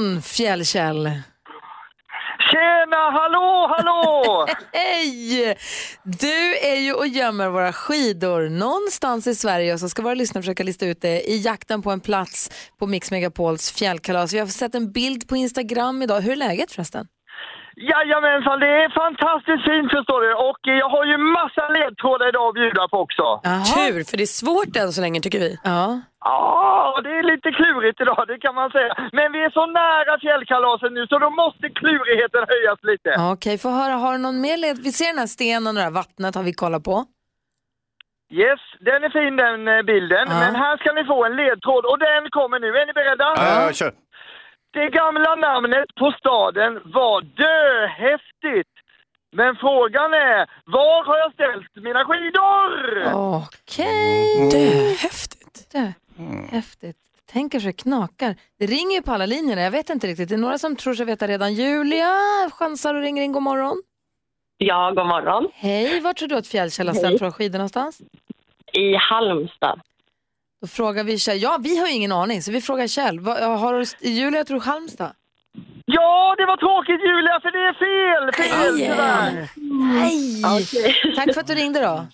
[0.00, 1.10] Morgon Fjällkäll!
[2.50, 4.46] Tjena, hallå, hallå!
[4.72, 5.56] Hej!
[6.04, 10.42] Du är ju och gömmer våra skidor någonstans i Sverige och så ska våra lyssnare
[10.42, 14.32] försöka lista ut det i jakten på en plats på Mix Megapols fjällkalas.
[14.32, 16.20] Vi har sett en bild på Instagram idag.
[16.20, 17.06] Hur är läget förresten?
[17.88, 20.30] Jajamensan, det är fantastiskt fint förstår du.
[20.48, 23.26] Och eh, jag har ju massa ledtrådar idag att bjuda på också.
[23.76, 25.58] Tur, för det är svårt än så länge tycker vi.
[25.64, 26.00] Ja.
[26.24, 28.90] Ja, det är lite klurigt idag, det kan man säga.
[29.12, 33.08] Men vi är så nära fjällkalaset nu så då måste klurigheten höjas lite.
[33.16, 33.94] Ja, Okej, få höra.
[33.94, 34.78] Har du någon mer led?
[34.78, 37.04] Vi ser den här stenen och det här vattnet har vi kollat på.
[38.32, 40.26] Yes, den är fin den eh, bilden.
[40.42, 42.68] Men här ska ni få en ledtråd och den kommer nu.
[42.80, 43.26] Är ni beredda?
[43.36, 43.92] Ja, kör.
[44.72, 48.70] Det gamla namnet på staden var Döhäftigt.
[49.32, 52.70] Men frågan är, var har jag ställt mina skidor?
[53.14, 54.50] Okej.
[54.50, 55.72] Döhäftigt.
[55.72, 55.92] Dö.
[56.50, 56.96] Häftigt.
[57.32, 58.34] Tänker så knakar.
[58.58, 59.62] Det ringer ju på alla linjerna.
[59.62, 60.28] Jag vet inte riktigt.
[60.28, 61.54] Det är några som tror sig veta redan.
[61.54, 62.14] Julia
[62.52, 63.32] chansar och ringer in.
[63.32, 63.82] God morgon.
[64.58, 65.48] Ja, god morgon.
[65.54, 67.18] Hej, var tror du att Fjällkäll har Hej.
[67.18, 68.02] ställt skidor någonstans?
[68.72, 69.80] I Halmstad.
[70.60, 71.42] Då frågar vi Kjell.
[71.42, 73.20] Ja, vi har ju ingen aning, så vi frågar Kjell.
[73.20, 75.12] Vad, har Julia tror Halmstad.
[75.84, 78.32] Ja, det var tråkigt Julia, för det är fel!
[78.32, 79.48] Fel tyvärr!
[80.00, 81.16] Nej!
[81.16, 82.06] Tack för att du ringde då.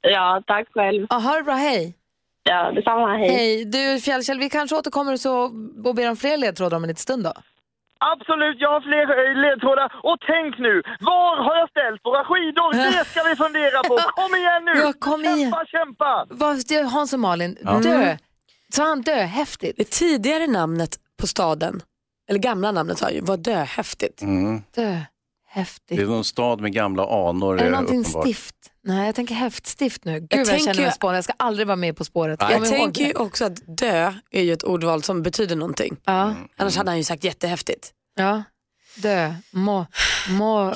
[0.00, 1.06] Ja, tack själv.
[1.10, 1.94] Ja, ha det bra, hej.
[2.42, 3.16] Ja, detsamma.
[3.16, 3.28] Hej.
[3.28, 3.64] Hej.
[3.64, 5.38] Du Fjällkäll, vi kanske återkommer så
[5.84, 7.32] och ber om fler ledtrådar om en liten stund då.
[8.12, 9.88] Absolut, jag har fler eh, ledtrådar.
[10.08, 12.72] Och tänk nu, var har jag ställt våra skidor?
[12.72, 13.94] Det ska vi fundera på.
[14.20, 14.74] Kom igen nu!
[14.80, 15.38] Ja, kom igen.
[15.50, 16.26] Kämpa, kämpa!
[16.30, 17.78] Vad, det är Hans och Malin, Ja.
[17.78, 18.16] dö.
[18.72, 19.14] Sa han dö?
[19.14, 19.76] Häftigt.
[19.76, 21.82] Det tidigare namnet på staden,
[22.28, 24.22] eller gamla namnet sa jag ju, var Döhäftigt.
[24.22, 24.62] Mm.
[24.74, 24.96] Dö.
[25.52, 25.96] Häftigt.
[25.98, 27.54] Det är någon stad med gamla anor.
[27.54, 28.24] Är det eh, någonting uppenbart.
[28.24, 28.54] stift?
[28.84, 30.20] Nej, jag tänker häftstift nu.
[30.20, 31.14] Gud, Jag jag, tänker känner mig spåren.
[31.14, 32.40] Jag ska aldrig vara med På spåret.
[32.42, 35.96] Jag ihåg tänker ju också att dö är ju ett ordval som betyder någonting.
[36.04, 36.34] Ja.
[36.56, 37.90] Annars hade han ju sagt jättehäftigt.
[38.16, 38.42] Ja.
[38.96, 39.34] Dö.
[39.50, 39.86] Mo,
[40.30, 40.74] mo,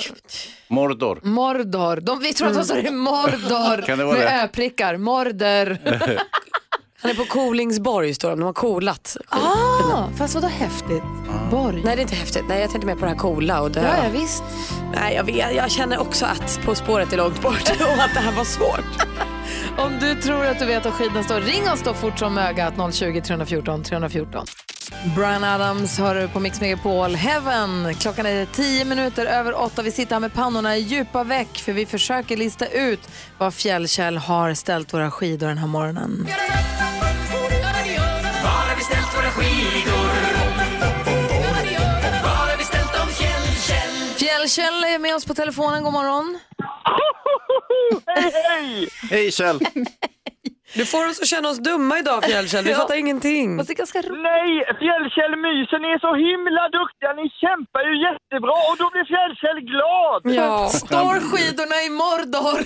[0.68, 1.20] Mordor.
[1.22, 1.96] mordor.
[1.96, 4.30] De, vi tror att de sa det Mordor Kan det vara med det?
[4.42, 4.96] ö-prickar.
[4.96, 5.78] Morder.
[7.04, 9.16] Han är på Kolingsborg står de, de har coolat.
[9.28, 11.02] Ah, fast vadå häftigt?
[11.50, 11.82] Borg?
[11.84, 13.82] Nej det är inte häftigt, nej jag tänkte mer på det här coola och dö.
[13.82, 14.42] Ja, ja, visst.
[14.94, 18.20] Nej jag, vet, jag känner också att På spåret är långt bort och att det
[18.20, 19.06] här var svårt.
[19.78, 22.94] Om du tror att du vet var skidorna står, ring oss då fort som ögat
[22.94, 24.46] 020 314 314.
[25.16, 27.14] Brian Adams hör du på Mix Megapol.
[27.14, 27.94] Heaven.
[27.94, 29.82] Klockan är tio minuter över åtta.
[29.82, 33.00] Vi sitter här med pannorna i djupa veck för vi försöker lista ut
[33.38, 36.28] var Fjällkäll har ställt våra skidor den här morgonen.
[38.42, 40.08] Var har vi ställt våra skidor?
[42.22, 44.16] Var har vi ställt dem Fjällkäll?
[44.16, 45.84] Fjällkäll är med oss på telefonen.
[45.84, 46.38] God morgon.
[48.06, 48.88] Hej, hej!
[49.10, 49.60] Hej Kjell!
[50.74, 52.76] Du får oss att känna oss dumma idag Fjällkäll, vi Ja.
[52.76, 53.48] fattar ingenting.
[53.58, 53.98] Fast det är ganska
[54.30, 54.50] Nej,
[54.82, 59.60] Fjällkäll myser, ni är så himla duktiga, ni kämpar ju jättebra och då blir Fjällkäll
[59.72, 60.20] glad!
[60.40, 60.68] Ja.
[60.68, 62.58] Står skidorna i Mordor?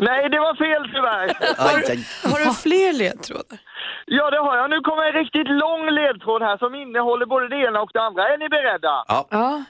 [0.08, 1.26] Nej, det var fel tyvärr.
[2.32, 3.58] Har du fler ledtrådar?
[4.06, 4.70] Ja, det har jag.
[4.70, 8.22] Nu kommer en riktigt lång ledtråd här som innehåller både det ena och det andra.
[8.32, 8.94] Är ni beredda?
[9.08, 9.62] Ja.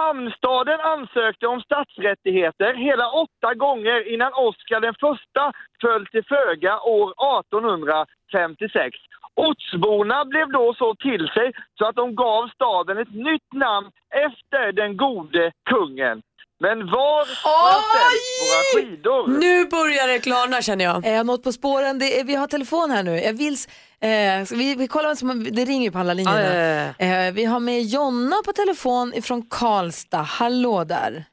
[0.00, 7.08] Hamnstaden ansökte om stadsrättigheter hela åtta gånger innan Oscar den första föll till föga år
[7.40, 8.96] 1856.
[9.36, 13.90] Ortsborna blev då så till sig så att de gav staden ett nytt namn
[14.28, 16.22] efter den gode kungen.
[16.64, 19.28] Men var har ställt våra skidor?
[19.40, 21.06] Nu börjar det klarna känner jag.
[21.06, 21.98] Är jag något på spåren?
[21.98, 23.10] Det är, vi har telefon här nu.
[23.10, 23.56] Jag vill,
[24.02, 26.54] eh, vi, vi kollar, som- det ringer ju på alla linjerna.
[26.54, 30.22] Ja, ja, Eh, vi har med Jonna på telefon ifrån Karlstad.
[30.22, 31.24] Hallå där.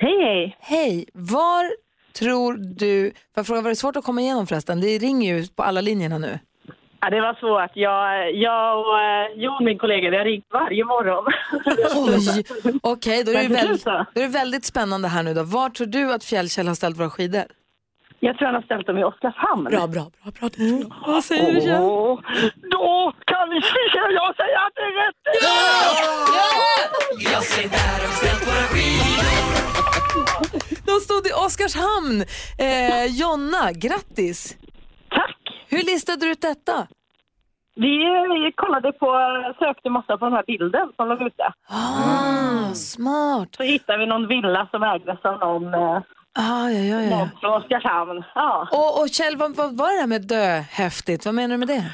[0.00, 0.56] Hej, hej.
[0.60, 1.72] Hej, var
[2.18, 4.80] tror du, får jag fråga, var det svårt att komma igenom förresten?
[4.80, 6.38] Det ringer ju på alla linjerna nu.
[7.00, 7.70] Ja, det var svårt.
[7.74, 11.24] Jag, jag och eh, Jon, min kollega, vi har ringt varje morgon.
[11.96, 12.44] Oj,
[12.82, 13.90] okej då, är det så.
[14.14, 15.42] då är det väldigt spännande här nu då.
[15.42, 17.44] Var tror du att Fjällkäll har ställt våra skidor?
[18.26, 19.64] Jag tror han har ställt dem i Oskarshamn.
[19.64, 20.30] Bra, bra, bra.
[20.40, 20.48] bra.
[21.06, 21.82] Vad säger du Kjell?
[21.82, 22.20] Åh,
[22.70, 23.48] då kan
[24.20, 25.20] jag säga att det är rätt!
[27.32, 29.46] Jag säger där har vi ställt våra skidor.
[30.86, 32.18] De stod i Oskarshamn.
[32.66, 34.56] Eh, Jonna, grattis.
[35.10, 35.38] Tack.
[35.68, 36.86] Hur listade du ut detta?
[37.74, 39.06] Vi eh, kollade på,
[39.58, 41.52] sökte massa på den här bilden som låg ute.
[41.68, 43.48] Ah, smart.
[43.56, 46.02] Så hittade vi någon villa som ägdes av någon, eh,
[46.38, 47.18] Ah, ja, ja, ja.
[47.18, 48.24] någon från Oskarshamn.
[48.34, 48.68] Ja.
[48.72, 51.24] Och, och Kjell, vad, vad var det där med dö häftigt?
[51.24, 51.84] Vad menar du med det?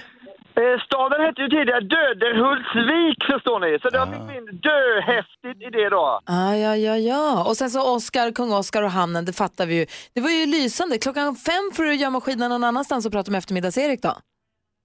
[0.61, 5.71] Eh, Staden hette ju tidigare Döderhultsvik förstår ni, så det har blivit in döhäftigt i
[5.71, 6.21] det då.
[6.27, 7.45] Ah, ja, ja, ja.
[7.49, 9.87] Och sen så Oscar, kung Oscar och hamnen, det fattar vi ju.
[10.15, 10.99] Det var ju lysande.
[10.99, 14.13] Klockan fem får du gömma skidorna någon annanstans och prata med eftermiddags-Erik då.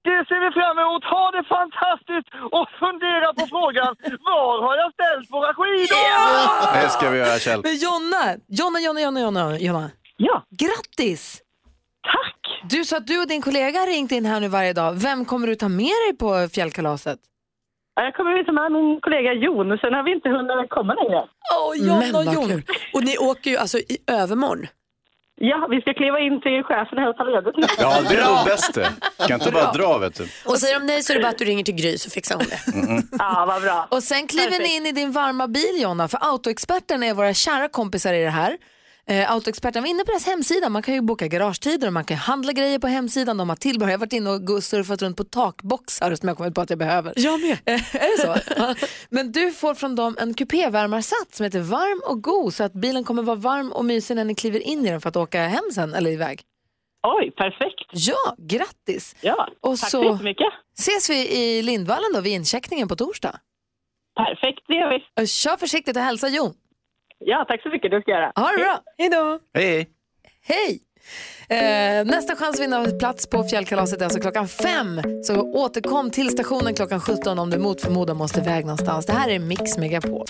[0.07, 1.03] Det ser vi fram emot.
[1.15, 3.91] Ha det fantastiskt och fundera på frågan
[4.29, 6.03] var har jag ställt våra skidor?
[6.81, 7.61] Det ska vi göra Kjell.
[7.67, 8.23] Men Jonna,
[8.59, 9.89] Jonna, Jonna, Jonna, Jonna, Jonna.
[10.17, 10.35] Ja.
[10.63, 11.41] Grattis!
[12.13, 12.41] Tack!
[12.69, 14.93] Du sa att du och din kollega har ringt in här nu varje dag.
[14.93, 17.19] Vem kommer du ta med dig på fjällkalaset?
[17.95, 21.23] Ja, Jag kommer visa med min kollega Jon, sen har vi inte hunnit komma längre.
[21.57, 22.61] Åh, Men vad kul.
[22.93, 24.67] Och ni åker ju alltså i övermorgon.
[25.39, 27.67] Ja, vi ska kliva in till chefen och hälsa ledigt nu.
[27.79, 28.89] Ja, det är nog bäst det.
[29.27, 30.27] Kan inte bara dra vet du.
[30.45, 32.35] Och säger de nej så är det bara att du ringer till Gry så fixar
[32.35, 32.59] hon det.
[33.19, 33.87] Ja, vad bra.
[33.89, 37.67] Och sen kliver ni in i din varma bil Jonna, för Autoexperten är våra kära
[37.67, 38.57] kompisar i det här.
[39.09, 42.17] Eh, Autoexperten var inne på deras hemsida, man kan ju boka garagetider och man kan
[42.17, 43.91] handla grejer på hemsidan, de har tillbehör.
[43.91, 46.69] Jag har varit inne och gå- surfat runt på takboxar som jag kommit på att
[46.69, 47.13] jag behöver.
[47.15, 47.57] Jag med.
[47.65, 48.53] är det så?
[48.57, 48.75] Ja.
[49.09, 53.03] Men du får från dem en kupévärmarsats som heter Varm och god så att bilen
[53.03, 55.63] kommer vara varm och mysig när ni kliver in i den för att åka hem
[55.73, 56.41] sen eller iväg.
[57.07, 57.89] Oj, perfekt.
[57.91, 59.15] Ja, grattis.
[59.21, 60.47] Ja, och tack så så jättemycket.
[60.79, 63.39] ses vi i Lindvallen då vid incheckningen på torsdag.
[64.17, 65.21] Perfekt, det gör vi.
[65.21, 66.53] Och Kör försiktigt och hälsa Jon.
[67.19, 67.91] Ja, tack så mycket.
[67.91, 68.31] Det ska jag göra.
[68.35, 68.79] Ha det bra.
[68.97, 69.39] Hej då.
[69.53, 69.89] Hej.
[70.41, 70.79] Hej!
[71.49, 75.01] Eh, nästa chans att vinna plats på fjällkalaset är alltså klockan fem.
[75.23, 79.05] Så återkom till stationen klockan 17 om du mot förmodan måste iväg någonstans.
[79.05, 80.25] Det här är Mix Megapol.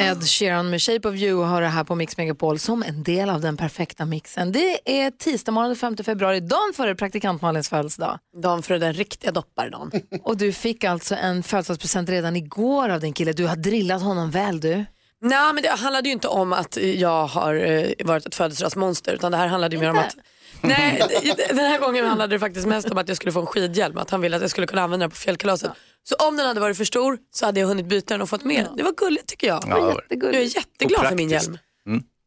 [0.00, 3.30] Ed Sheeran med Shape of You har det här på Mix Megapol som en del
[3.30, 4.52] av den perfekta mixen.
[4.52, 8.18] Det är tisdag morgon den 5 februari, dagen före praktikant Malins födelsedag.
[8.42, 9.90] Dagen före den riktiga doppardagen.
[10.22, 13.32] Och du fick alltså en födelsedagspresent redan igår av din kille.
[13.32, 14.84] Du har drillat honom väl du.
[15.22, 19.32] Nej men det handlade ju inte om att jag har eh, varit ett födelsedagsmonster utan
[19.32, 20.16] det här handlade ju mer om att
[20.60, 21.02] Nej,
[21.48, 24.10] den här gången handlade det faktiskt mest om att jag skulle få en skidhjälm, att
[24.10, 25.70] han ville att jag skulle kunna använda den på fjällkalaset.
[26.04, 28.44] Så om den hade varit för stor så hade jag hunnit byta den och fått
[28.44, 28.76] med den.
[28.76, 29.64] Det var gulligt tycker jag.
[29.68, 30.14] Ja, det var det.
[30.14, 31.58] Jag är jätteglad för min hjälm.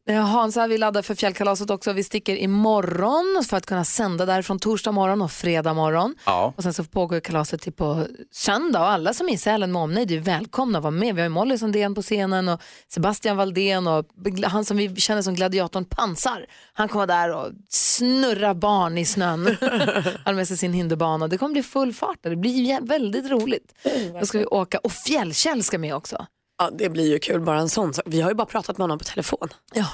[0.08, 1.92] Eh, Hansa, vi laddar för fjällkalaset också.
[1.92, 6.14] Vi sticker imorgon för att kunna sända där från torsdag morgon och fredag morgon.
[6.26, 6.54] Ja.
[6.56, 9.82] Och sen så pågår kalaset till på söndag och alla som är i Sälen med
[9.82, 11.14] omnejd är välkomna att vara med.
[11.14, 14.06] Vi har ju Molly Sandén på scenen och Sebastian Valdén och
[14.44, 16.46] han som vi känner som gladiatorn Pansar.
[16.72, 19.56] Han kommer där och snurra barn i snön.
[19.60, 21.28] han har med sig sin hinderbana.
[21.28, 22.30] Det kommer bli full fart där.
[22.30, 23.74] Det blir väldigt roligt.
[24.20, 26.26] Då ska vi åka och Fjällkäll ska med också.
[26.58, 28.04] Ja, det blir ju kul bara en sån sak.
[28.08, 29.48] Vi har ju bara pratat med honom på telefon.
[29.74, 29.86] Ja,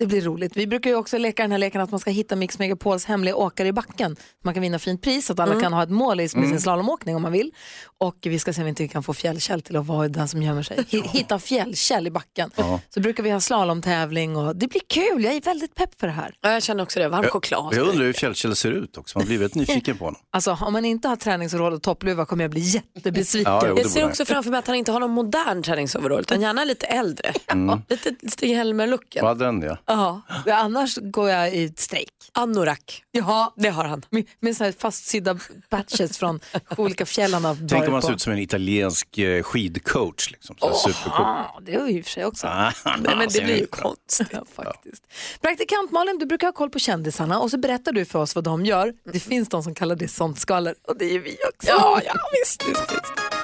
[0.00, 0.56] det blir roligt.
[0.56, 3.36] Vi brukar ju också leka den här leken att man ska hitta Mix Megapols hemliga
[3.36, 4.16] åkare i backen.
[4.44, 5.62] Man kan vinna fint pris så att alla Mm.
[5.62, 6.60] kan ha ett mål i med sin Mm.
[6.60, 7.50] slalomåkning om man vill.
[7.98, 10.42] Och vi ska se om vi inte kan få Fjällkäll till att vara den som
[10.42, 10.76] gömmer sig.
[10.90, 12.50] Hi- Hitta Fjällkäll i backen.
[12.56, 12.80] Ja.
[12.94, 15.24] Så brukar vi ha slalomtävling och det blir kul.
[15.24, 16.34] Jag är väldigt pepp för det här.
[16.40, 17.08] Ja, jag känner också det.
[17.08, 17.74] Varm choklad.
[17.74, 19.18] Jag undrar hur Fjällkäll ser ut också.
[19.18, 20.20] Man blir väldigt nyfiken på honom.
[20.32, 23.52] Alltså om man inte har träningsoverall och toppluva kommer jag bli jättebesviken.
[23.52, 26.40] Ja, det jag ser också framför mig att han inte har någon modern träningsoverall utan
[26.40, 27.32] gärna lite äldre.
[27.46, 27.82] Mm.
[27.88, 29.22] Lite Stig-Helmer-looken.
[29.24, 29.89] Vad hade den ja.
[29.90, 32.08] Ja, annars går jag i strejk.
[32.32, 33.04] Anorak.
[33.10, 34.02] Ja, det har han.
[34.10, 35.38] Med, med så här fastsydda
[35.68, 36.40] patches från
[36.76, 37.44] olika fjällen.
[37.44, 38.06] han har Tänk om på.
[38.06, 40.30] ser ut som en italiensk eh, skidcoach.
[40.30, 40.56] Liksom.
[40.58, 41.12] Så supercool.
[41.26, 42.46] Ja, det är ju i och för sig också.
[42.46, 45.02] Ah, Nej, men det blir ju konstigt ja, faktiskt.
[45.40, 48.44] Praktikant Malin, du brukar ha koll på kändisarna och så berättar du för oss vad
[48.44, 48.94] de gör.
[49.12, 51.68] Det finns de som kallar det sånt skvaller och det är vi också.
[51.68, 53.39] Ja, ja visst, visst, visst.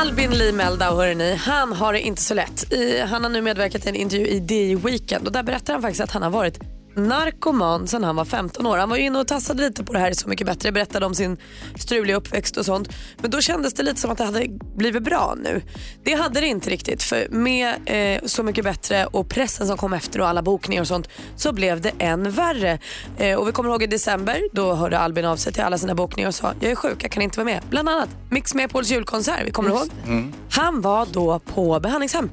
[0.00, 2.72] Albin Lee Meldau, hörrni, han har det inte så lätt.
[2.72, 5.82] I, han har nu medverkat i en intervju i DI Weekend och där berättar han
[5.82, 6.58] faktiskt att han har varit
[6.96, 8.78] narkoman sedan han var 15 år.
[8.78, 11.06] Han var ju inne och tassade lite på det här i Så mycket bättre, berättade
[11.06, 11.36] om sin
[11.78, 12.88] struliga uppväxt och sånt.
[13.20, 15.62] Men då kändes det lite som att det hade blivit bra nu.
[16.04, 19.92] Det hade det inte riktigt för med eh, Så mycket bättre och pressen som kom
[19.92, 22.78] efter och alla bokningar och sånt så blev det än värre.
[23.18, 25.94] Eh, och vi kommer ihåg i december, då hörde Albin av sig till alla sina
[25.94, 27.62] bokningar och sa jag är sjuk, jag kan inte vara med.
[27.70, 29.88] Bland annat Mix Megapols julkonsert, vi kommer ihåg?
[30.50, 32.30] Han var då på behandlingshem.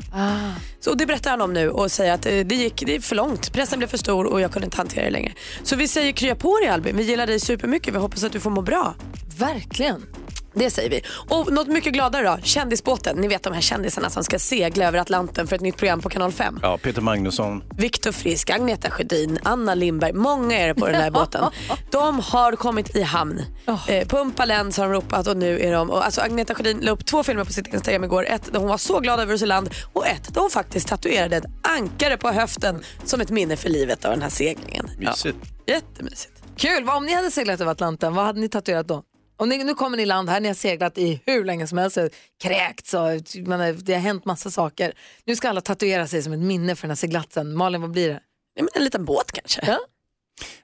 [0.79, 3.15] Så det berättar han om nu och säger att eh, det gick det är för
[3.15, 3.53] långt.
[3.53, 5.33] Pressen blev för stor och jag jag kunde inte hantera det längre.
[5.63, 6.97] Så vi säger krya på dig Albin.
[6.97, 7.93] Vi gillar dig supermycket.
[7.93, 8.95] Vi hoppas att du får må bra.
[9.39, 10.05] Verkligen.
[10.53, 11.01] Det säger vi.
[11.27, 12.37] Och något mycket gladare då.
[12.43, 13.17] Kändisbåten.
[13.17, 16.09] Ni vet de här kändisarna som ska segla över Atlanten för ett nytt program på
[16.09, 16.59] kanal 5.
[16.61, 17.63] Ja, Peter Magnusson.
[17.77, 20.13] Viktor Frisk, Agneta Sjödin, Anna Lindberg.
[20.13, 21.45] Många är det på den här båten.
[21.91, 23.41] De har kommit i hamn.
[23.87, 25.89] Eh, pumpa läns har de ropat och nu är de...
[25.89, 28.25] Och alltså Agneta Sjödin la upp två filmer på sitt Instagram igår.
[28.25, 30.87] Ett där hon var så glad över att se land och ett där hon faktiskt
[30.87, 31.45] tatuerade ett
[31.77, 34.89] ankare på höften som ett minne för livet av den här seglingen.
[34.97, 35.37] Mysigt.
[35.65, 36.33] Ja, jättemysigt.
[36.57, 39.03] Kul, vad om ni hade seglat över Atlanten, vad hade ni tatuerat då?
[39.39, 41.77] Om ni, nu kommer ni i land här, ni har seglat i hur länge som
[41.77, 41.97] helst,
[42.43, 43.01] kräkts och
[43.47, 44.93] men, det har hänt massa saker.
[45.25, 47.53] Nu ska alla tatuera sig som ett minne för den här seglatsen.
[47.57, 48.19] Malin, vad blir det?
[48.53, 49.61] Ja, men en liten båt kanske?
[49.65, 49.79] Ja.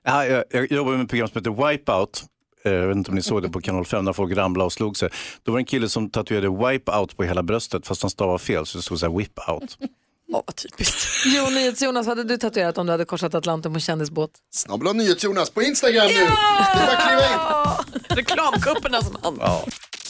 [0.04, 2.24] Ja, jag, jag jobbar med ett program som heter Wipeout.
[2.64, 4.74] Eh, Jag vet inte om ni såg det på kanal 5 när folk ramlade och
[4.74, 5.10] slog sig.
[5.44, 8.66] Då var det en kille som tatuerade Wipeout på hela bröstet fast han stavade fel
[8.66, 9.78] så det stod så här Whip Out.
[10.34, 10.98] Åh, vad typiskt.
[11.26, 11.44] Jo,
[11.80, 14.32] Jonas, vad hade du tatuerat om du hade korsat Atlanten på en kändisbåt?
[14.54, 16.14] Snabbla NyhetsJonas på Instagram nu.
[16.14, 17.96] Det är bara att kliva in.
[18.18, 19.38] Reklamkuppernas man.
[19.40, 19.66] Ja.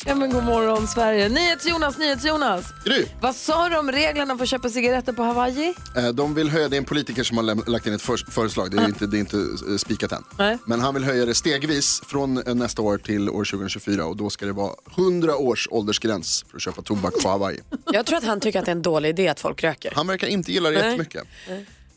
[0.05, 1.29] Ja men god morgon Sverige.
[1.29, 2.65] NyhetsJonas, NyhetsJonas.
[2.85, 3.05] Gry.
[3.21, 5.73] Vad sa du om reglerna för att köpa cigaretter på Hawaii?
[5.97, 8.71] Eh, De vill höja, det är en politiker som har lagt in ett för- förslag,
[8.71, 10.23] det är inte, det är inte eh, spikat än.
[10.37, 10.57] Nej.
[10.65, 14.29] Men han vill höja det stegvis från eh, nästa år till år 2024 och då
[14.29, 17.59] ska det vara 100 års åldersgräns för att köpa tobak på Hawaii.
[17.91, 19.91] Jag tror att han tycker att det är en dålig idé att folk röker.
[19.95, 20.85] Han verkar inte gilla det Nej.
[20.87, 21.23] jättemycket.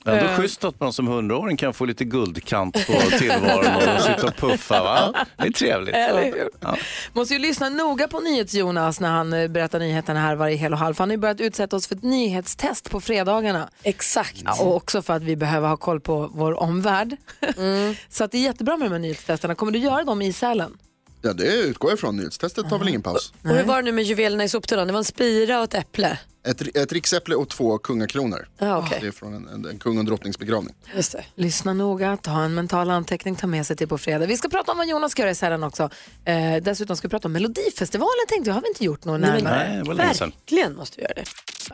[0.08, 0.36] Ändå Eh.
[0.36, 4.82] schysst att man som hundraåring kan få lite guldkant på tillvaron och sitta och puffa.
[4.82, 5.26] Va?
[5.36, 5.94] Det är trevligt.
[5.94, 6.50] Eller hur?
[6.60, 6.76] Ja.
[7.12, 10.78] Måste ju lyssna noga på NyhetsJonas när han eh, berättar nyheterna här varje hel och
[10.78, 10.98] halv.
[10.98, 13.68] Han har ju börjat utsätta oss för ett nyhetstest på fredagarna.
[13.82, 14.42] Exakt.
[14.44, 17.16] Ja, och också för att vi behöver ha koll på vår omvärld.
[18.08, 19.54] Så att det är jättebra med de här nyhetstesterna.
[19.54, 20.78] Kommer du göra dem i Sälen?
[21.22, 22.16] Ja, det utgår jag ifrån.
[22.16, 23.32] Nyhetstestet tar väl ingen paus.
[23.42, 24.86] Och hur var det nu med juvelerna i soptunnan?
[24.86, 26.18] Det var en spira och ett äpple.
[26.48, 28.48] Ett, ett riksäpple och två kungakronor.
[28.58, 28.98] Ja, okej.
[29.00, 30.74] Det är från en, en, en kung och drottnings begravning.
[30.96, 31.24] Just det.
[31.34, 34.26] Lyssna noga, ta en mental anteckning, ta med sig till på fredag.
[34.26, 35.90] Vi ska prata om vad Jonas ska göra i Sälen också.
[36.24, 39.30] Eh, dessutom ska vi prata om Melodifestivalen tänkte jag, har vi inte gjort något Nej,
[39.30, 39.94] men närmare.
[39.94, 40.32] Nej, sedan.
[40.36, 41.24] Verkligen måste vi göra det.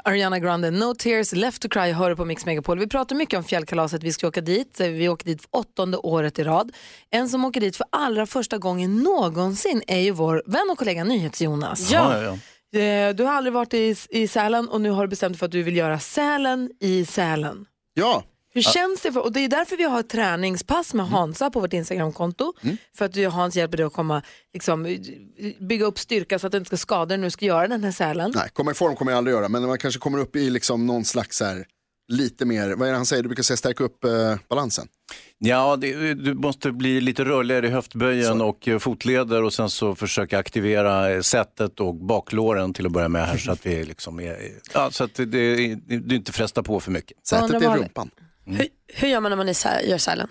[0.04, 2.78] Ariana Grande, No Tears Left to Cry hör på Mix Megapol.
[2.78, 4.80] Vi pratar mycket om fjällkalaset, vi ska åka dit.
[4.80, 6.72] Vi åker dit för åttonde året i rad.
[7.10, 11.04] En som åker dit för allra första gången någonsin är ju vår vän och kollega
[11.04, 11.90] NyhetsJonas.
[11.90, 12.32] Ja, ja, ja.
[12.32, 12.38] Eh,
[13.16, 15.52] Du har aldrig varit i, i Sälen och nu har du bestämt dig för att
[15.52, 17.66] du vill göra Sälen i Sälen.
[17.94, 18.22] Ja,
[18.54, 19.12] Hur känns det?
[19.12, 22.52] För, och det är därför vi har ett träningspass med Hansa på vårt Instagramkonto.
[22.96, 24.22] För att Hans hjälper dig att komma,
[24.52, 24.96] liksom,
[25.60, 27.84] bygga upp styrka så att du inte ska skada dig när du ska göra den
[27.84, 28.32] här Sälen.
[28.34, 29.48] nej, komma i form kommer jag aldrig göra.
[29.48, 31.66] Men man kanske kommer upp i liksom någon slags så här,
[32.08, 34.88] lite mer, vad är det han säger, du brukar säga stärka upp eh, balansen.
[35.38, 39.94] Ja, det, du måste bli lite rörligare i höftböjen och eh, fotleder och sen så
[39.94, 44.20] försöka aktivera eh, sättet och baklåren till att börja med här så att vi liksom
[44.20, 44.36] är,
[44.74, 47.26] ja, så att det, det, du inte frestar på för mycket.
[47.26, 48.10] Sätet är rumpan.
[48.46, 50.28] Hur, hur gör man när man är gör sälen?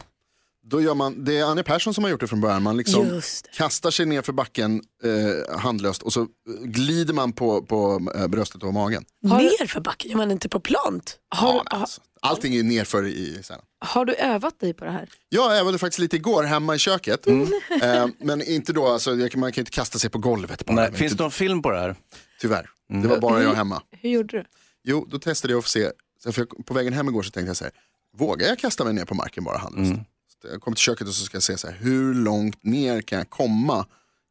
[0.66, 2.64] Då gör man, det är Anja Persson som har gjort det från början.
[2.64, 3.22] Man liksom
[3.58, 6.28] kastar sig ner för backen eh, handlöst och så eh,
[6.64, 9.06] glider man på, på eh, bröstet och magen.
[9.22, 11.18] Ner för backen, gör man inte på plant?
[11.30, 13.64] Har, Ja, alltså, allting är nerför i Sälen.
[13.86, 15.10] har du övat dig på det här?
[15.30, 17.28] Jag övade faktiskt lite igår hemma i köket.
[17.28, 20.66] Eh, men inte då, alltså, man kan ju inte kasta sig på golvet.
[20.66, 21.96] Bara, Nej, finns inte, det någon film på det här?
[22.42, 22.70] Tyvärr,
[23.02, 23.82] det var bara jag hemma.
[23.92, 24.46] Hur gjorde du?
[24.84, 25.90] Jo, då testade jag att se,
[26.24, 27.74] så för på vägen hem igår så tänkte jag så här,
[28.18, 29.92] vågar jag kasta mig ner på marken bara handlöst?
[29.92, 30.06] Så
[30.44, 33.18] Jag kommer till köket och så ska jag se så här, hur långt ner kan
[33.18, 33.86] jag komma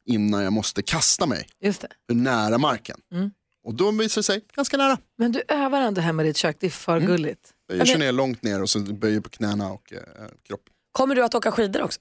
[0.05, 1.47] innan jag måste kasta mig?
[1.61, 1.87] Just det.
[2.07, 2.99] Hur nära marken?
[3.63, 4.97] Och då visar det sig ganska nära.
[5.17, 7.51] Men du övar ändå hemma i ditt kök, det är för gulligt.
[7.67, 9.99] Jag kör ner långt ner och så böjer på knäna och eh,
[10.47, 10.61] kropp.
[10.91, 11.99] Kommer du att åka skidor också?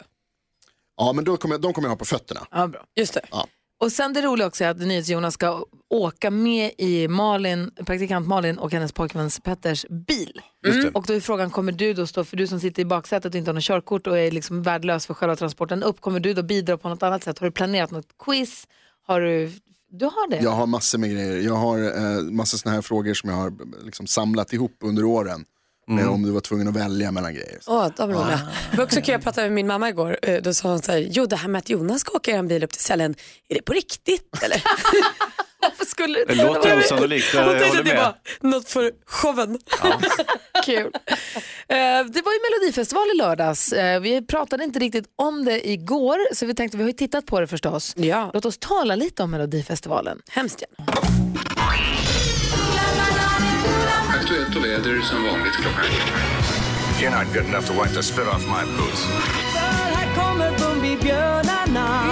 [0.96, 2.46] Ja, men då kommer, jag- de kommer jag ha på fötterna.
[2.50, 2.84] Ja, bra.
[2.96, 3.20] Just det.
[3.30, 3.46] Ja.
[3.82, 8.58] Och sen det roliga också är att NyhetsJonas ska åka med i Malin, praktikant Malin
[8.58, 10.40] och hennes pojkväns Petters bil.
[10.62, 10.90] Det.
[10.94, 13.38] Och då är frågan, kommer du då stå, för du som sitter i baksätet och
[13.38, 16.42] inte har något körkort och är liksom värdelös för själva transporten upp, kommer du då
[16.42, 17.38] bidra på något annat sätt?
[17.38, 18.66] Har du planerat något quiz?
[19.06, 19.52] Har du,
[19.90, 20.40] du har det?
[20.42, 21.36] Jag har massor med grejer.
[21.40, 23.52] Jag har eh, massor sådana här frågor som jag har
[23.84, 25.44] liksom samlat ihop under åren.
[25.88, 26.04] Mm.
[26.04, 27.58] Eh, om du var tvungen att välja mellan grejer.
[27.66, 28.40] Åh, de var roliga.
[28.70, 30.18] Det var också kul, jag pratade med min mamma igår.
[30.22, 32.34] Eh, Då sa hon så här, jo det här med att Jonas ska åka i
[32.34, 33.14] en bil upp till Sälen,
[33.48, 34.62] är det på riktigt eller?
[35.62, 37.96] Varför skulle Det låter osannolikt, jag håller att det med.
[38.40, 39.58] var något för showen.
[40.64, 40.90] Kul.
[41.68, 41.76] Eh,
[42.06, 43.72] det var ju Melodifestival i lördags.
[44.02, 47.40] Vi pratade inte riktigt om det igår, så vi tänkte, vi har ju tittat på
[47.40, 47.92] det förstås.
[47.96, 48.30] Ja.
[48.34, 50.18] Låt oss tala lite om Melodifestivalen.
[50.30, 51.21] Hemskt gärna.
[54.52, 55.84] Aktuellt och väder som vanligt klockan
[57.00, 59.06] You're not good enough to wipe the spit off my boots.
[59.94, 62.02] Här kommer Bumbibjörnarna.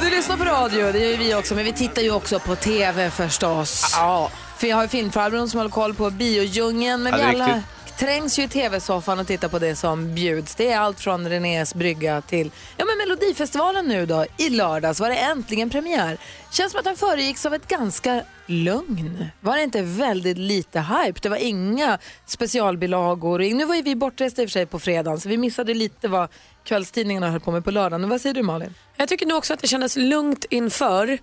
[0.00, 2.56] Du lyssnar på radio, det gör ju vi också, men vi tittar ju också på
[2.56, 3.92] TV förstås.
[3.96, 4.30] Ja.
[4.56, 7.64] För jag har ju filmfarbrorn som håller koll på biodjungeln, men Ja, vi alla riktigt
[7.98, 10.54] trängs ju i TV-soffan och tittar på det som bjuds.
[10.54, 14.26] Det är allt från Renés brygga till ja, men Melodifestivalen nu då.
[14.38, 16.18] I lördags var det äntligen premiär.
[16.50, 19.26] Känns som att den föregicks av ett ganska lugn.
[19.40, 21.20] Var det inte väldigt lite hype?
[21.22, 23.38] Det var inga specialbilagor.
[23.38, 26.08] Nu var ju vi bortresta i och för sig på fredagen, så vi missade lite
[26.08, 26.28] vad
[26.64, 28.00] kvällstidningarna höll på med på lördagen.
[28.00, 28.74] Men vad säger du Malin?
[28.96, 31.18] Jag tycker nog också att det kändes lugnt inför,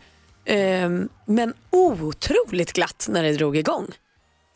[0.45, 0.89] Eh,
[1.25, 3.87] men otroligt glatt när det drog igång.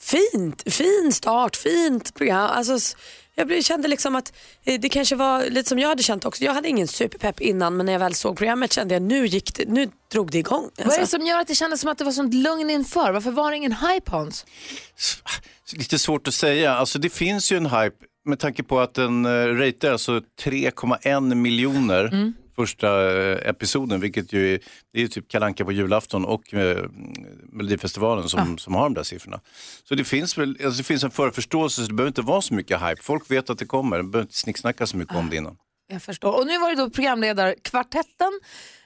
[0.04, 2.50] Fint, fin start, fint program.
[2.54, 2.78] Alltså,
[3.36, 4.34] jag kände liksom att
[4.66, 6.44] eh, det kanske var lite som jag hade känt också.
[6.44, 9.56] Jag hade ingen superpepp innan men när jag väl såg programmet kände jag nu, gick
[9.56, 10.70] det, nu drog det igång.
[10.78, 11.18] Vad är det Alltså.
[11.18, 13.12] som gör att det kändes som att det var sånt lugn inför?
[13.12, 14.46] Varför var det ingen hype Hans?
[15.74, 16.74] Lite svårt att säga.
[16.76, 17.96] Alltså det finns ju en hype
[18.26, 22.34] med tanke på att den uh, ratear alltså 3,1 miljoner Mm.
[22.56, 24.60] Första eh, episoden, vilket ju är,
[24.94, 26.76] det är ju typ Kalanka på julafton och uh,
[27.52, 29.42] Melodifestivalen som, som har de där siffrorna.
[29.84, 32.54] Så det finns väl, alltså det finns en förförståelse, så det behöver inte vara så
[32.54, 33.02] mycket hype.
[33.02, 35.58] Folk vet att det kommer, de behöver inte snicksnacka så mycket om det innan.
[35.88, 36.40] Jag förstår.
[36.40, 38.40] Och nu var det då programledarkvartetten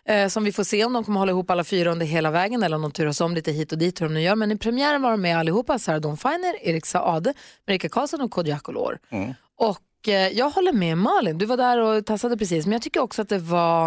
[0.05, 2.63] eh, som vi får se om de kommer hålla ihop alla fyra under hela vägen
[2.63, 4.36] eller om de turas om lite hit och dit hur de nu gör.
[4.36, 7.34] Men i premiären var de med allihopa, Sarah Dawn Finer, Erik Saade,
[7.68, 8.99] Marika Karlsson och Kodjo Akolor.
[9.09, 9.34] Mm.
[9.55, 9.87] Och eh,
[10.34, 13.30] jag håller med Malin, du var där och tassade precis, men jag tycker också att
[13.30, 13.86] det var,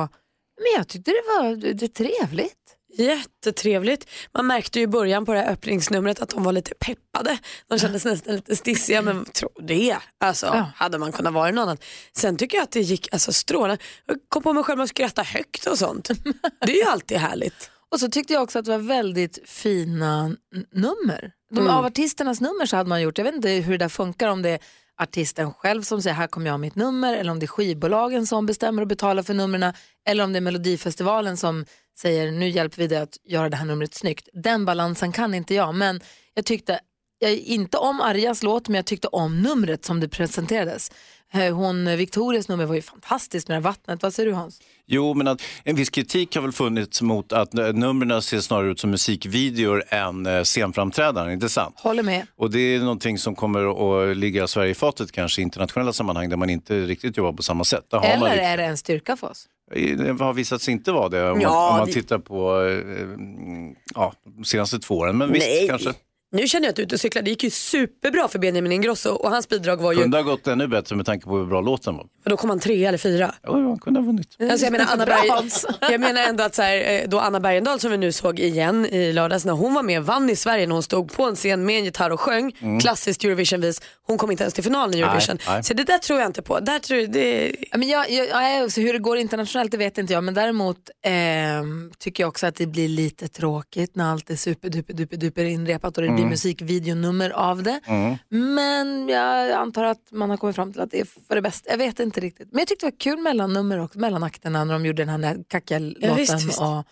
[0.57, 2.57] men jag tyckte det var det trevligt.
[2.99, 4.09] Jättetrevligt.
[4.35, 7.39] Man märkte ju i början på det här öppningsnumret att de var lite peppade.
[7.69, 9.97] De kändes nästan lite stissiga men tro det.
[10.21, 11.79] Alltså, Hade man kunnat vara någon annan.
[12.17, 13.83] Sen tycker jag att det gick alltså, strålande.
[14.07, 16.09] Jag kom på mig själv att skratta högt och sånt.
[16.67, 17.71] Det är ju alltid härligt.
[17.91, 20.37] Och så tyckte jag också att det var väldigt fina
[20.73, 21.33] nummer.
[21.51, 21.75] De, Mm.
[21.75, 24.43] Av artisternas nummer så hade man gjort, jag vet inte hur det där funkar, om
[24.43, 24.59] det
[25.01, 28.27] artisten själv som säger här kommer jag ha mitt nummer eller om det är skivbolagen
[28.27, 29.73] som bestämmer och betalar för numren
[30.09, 31.65] eller om det är Melodifestivalen som
[31.99, 34.29] säger nu hjälper vi dig att göra det här numret snyggt.
[34.33, 36.01] Den balansen kan inte jag men
[36.35, 36.81] jag tyckte
[37.19, 40.91] jag, inte om Arjas låt men jag tyckte om numret som det presenterades.
[41.33, 44.03] Eh, Hon, Victorias nummer var ju fantastiskt med det här vattnet.
[44.03, 44.61] Vad säger du Hans?
[44.87, 48.71] Jo, men att en viss kritik har väl funnits mot att eh, numren ser snarare
[48.71, 51.75] ut som musikvideor än eh, scenframträdanden, inte sant?
[51.79, 52.27] Håller med.
[52.37, 56.29] Och det är någonting som kommer att ligga Sverige i fatet kanske i internationella sammanhang
[56.29, 57.85] där man inte riktigt jobbar på samma sätt.
[57.91, 59.47] Där Eller liksom- är det en styrka för oss?
[59.75, 62.63] Det har visat sig inte vara det om, Ja, man, om man det- tittar på
[62.63, 65.19] eh, ja, de senaste två åren.
[65.19, 65.69] Men visst, Nej.
[65.69, 65.93] kanske.
[66.33, 67.23] Nu känner jag att du är ute och cyklar.
[67.23, 70.47] Det gick ju superbra för Benjamin Ingrosso och hans bidrag var ju, Kunde ha gått
[70.47, 72.03] ännu bättre med tanke på hur bra låten var.
[72.25, 73.35] och då kom han tre eller fyra.
[73.43, 74.37] Ja, han kunde ha vunnit.
[74.51, 75.67] Alltså jag, menar Anna Berg, Hans.
[75.81, 78.87] jag menar ändå att så här, eh, då Anna Bergendahl som vi nu såg igen
[78.87, 81.65] i lördags när hon var med vann i Sverige när hon stod på en scen
[81.67, 82.81] med en gitarr och sjöng Mm.
[82.81, 83.83] klassiskt Eurovisionvis.
[84.07, 85.39] Hon kom inte ens till finalen i Nej, Eurovision.
[85.49, 85.65] nej.
[85.65, 86.61] Så det där tror jag inte på.
[86.61, 87.53] Där tror jag, det...
[87.73, 90.77] Men jag, jag, jag, alltså hur det går internationellt det vet inte jag men däremot
[91.05, 95.45] ehm, tycker jag också att det blir lite tråkigt när allt är superduper duper duper
[95.45, 96.31] inrepat och det blir Mm.
[96.31, 97.81] musikvideonummer av det.
[98.29, 101.71] Men jag antar att man har kommit fram till att det är för det bästa.
[101.71, 102.49] Jag vet inte riktigt.
[102.53, 105.81] Men jag tyckte det var kul mellannummer också, mellanakterna när de gjorde den här kackiga
[106.01, 106.61] Ja, visst.
[106.61, 106.85] Och,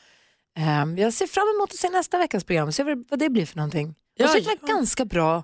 [0.58, 3.46] ehm, jag ser fram emot att se nästa veckas program och se vad, det blir
[3.46, 3.94] för någonting.
[4.16, 5.42] Ja, och så tyckte jag ganska bra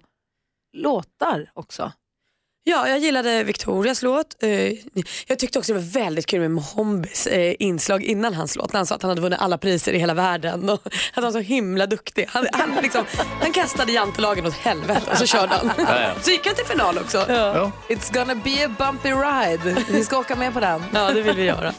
[0.72, 1.92] låtar också.
[2.66, 4.42] Ja, jag gillade Victorias låt.
[4.42, 4.50] Eh,
[5.26, 8.72] Jag tyckte också det var väldigt kul med Mohombis eh, inslag innan hans låt.
[8.72, 11.24] När han sa att han hade vunnit alla priser i hela världen och att han
[11.24, 12.26] var så himla duktig.
[12.28, 13.04] Han, han, liksom,
[13.42, 15.70] han kastade jantelagen åt helvete och så körde han.
[15.78, 16.10] Ja, ja.
[16.22, 17.18] Så gick han till final också.
[17.88, 19.84] It's gonna be a bumpy ride.
[19.90, 20.82] Vi ska åka med på den.
[20.94, 21.72] Ja, det vill vi göra.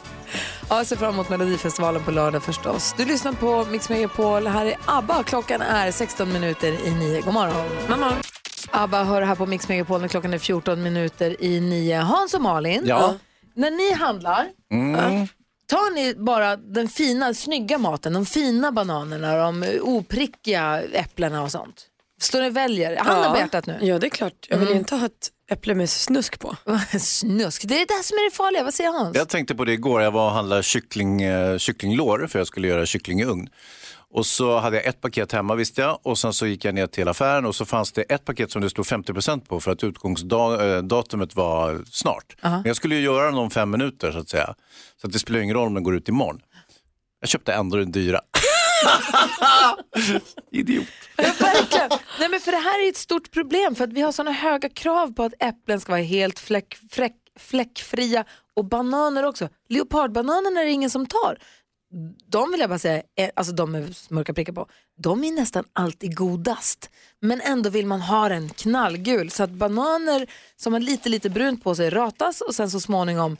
[0.68, 2.94] Ja, jag ser fram emot Melodifestivalen på lördag förstås.
[2.96, 4.46] Du lyssnar på Mix Megapol.
[4.46, 5.22] Här är ABBA.
[5.22, 7.20] Klockan är 16 minuter i nio.
[7.20, 7.64] God morgon.
[7.88, 8.12] Mamma.
[8.76, 11.96] ABBA hör här på Mix Megapol när klockan är 14 minuter i nio.
[12.00, 13.14] Hans och Malin, Ja.
[13.54, 15.26] när ni handlar, Mm.
[15.70, 21.86] tar ni bara den fina, snygga maten, de fina bananerna, de oprickiga äpplena och sånt?
[22.20, 22.96] Står ni och väljer?
[22.96, 23.78] Handen på hjärtat nu.
[23.80, 24.46] Ja, det är klart.
[24.48, 24.78] Jag vill Mm.
[24.78, 26.56] inte ha ett äpple med snusk på.
[27.00, 28.64] snusk, det är det som är det farliga.
[28.64, 29.16] Vad säger Hans?
[29.16, 32.68] Jag tänkte på det igår, jag var och handlade kyckling, eh, kycklinglår för jag skulle
[32.68, 33.48] göra kyckling i ugn.
[34.10, 36.86] Och så hade jag ett paket hemma visste jag och sen så gick jag ner
[36.86, 39.84] till affären och så fanns det ett paket som det stod 50% på för att
[39.84, 42.36] utgångsdatumet var snart.
[42.42, 42.56] Aha.
[42.56, 44.54] Men jag skulle ju göra den om fem minuter så att säga.
[45.00, 46.40] Så att det spelar ingen roll om den går ut imorgon.
[47.20, 48.20] Jag köpte ändå den dyra.
[50.52, 50.86] Idiot.
[51.16, 51.90] Verkligen.
[52.18, 54.68] Nej, men för det här är ett stort problem för att vi har sådana höga
[54.68, 59.48] krav på att äpplen ska vara helt fläck, fläck, fläckfria och bananer också.
[59.68, 61.38] Leopardbananerna är det ingen som tar.
[62.28, 64.68] De vill jag bara säga, är, alltså de med mörka prickar på,
[64.98, 66.90] de är nästan alltid godast.
[67.20, 70.26] Men ändå vill man ha den knallgul så att bananer
[70.56, 73.36] som har lite lite brunt på sig ratas och sen så småningom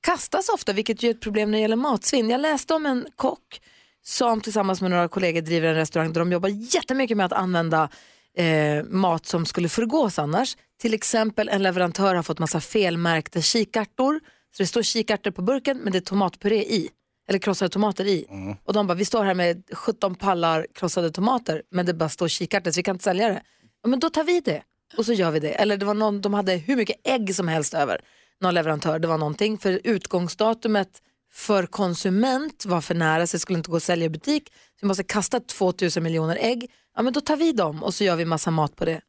[0.00, 2.30] kastas ofta vilket ju är ett problem när det gäller matsvinn.
[2.30, 3.60] Jag läste om en kock
[4.02, 7.88] som tillsammans med några kollegor driver en restaurang där de jobbar jättemycket med att använda
[8.36, 10.56] eh, mat som skulle förgås annars.
[10.80, 14.20] Till exempel en leverantör har fått massa felmärkta kikärtor.
[14.56, 16.90] Så det står kikärtor på burken men det är tomatpuré i.
[17.28, 18.26] Eller krossade tomater i.
[18.64, 22.28] Och de bara, vi står här med 17 pallar krossade tomater men det bara står
[22.28, 23.42] kikärtor så vi kan inte sälja det.
[23.82, 24.62] Ja, men då tar vi det
[24.96, 25.50] och så gör vi det.
[25.50, 28.00] Eller det var någon, de hade hur mycket ägg som helst över.
[28.40, 29.58] Någon leverantör, det var någonting.
[29.58, 31.02] För utgångsdatumet
[31.32, 34.48] för konsument var för nära så det skulle inte gå att sälja i butik.
[34.48, 36.70] Så vi måste kasta 2000 miljoner ägg.
[36.96, 39.00] Ja men då tar vi dem och så gör vi massa mat på det.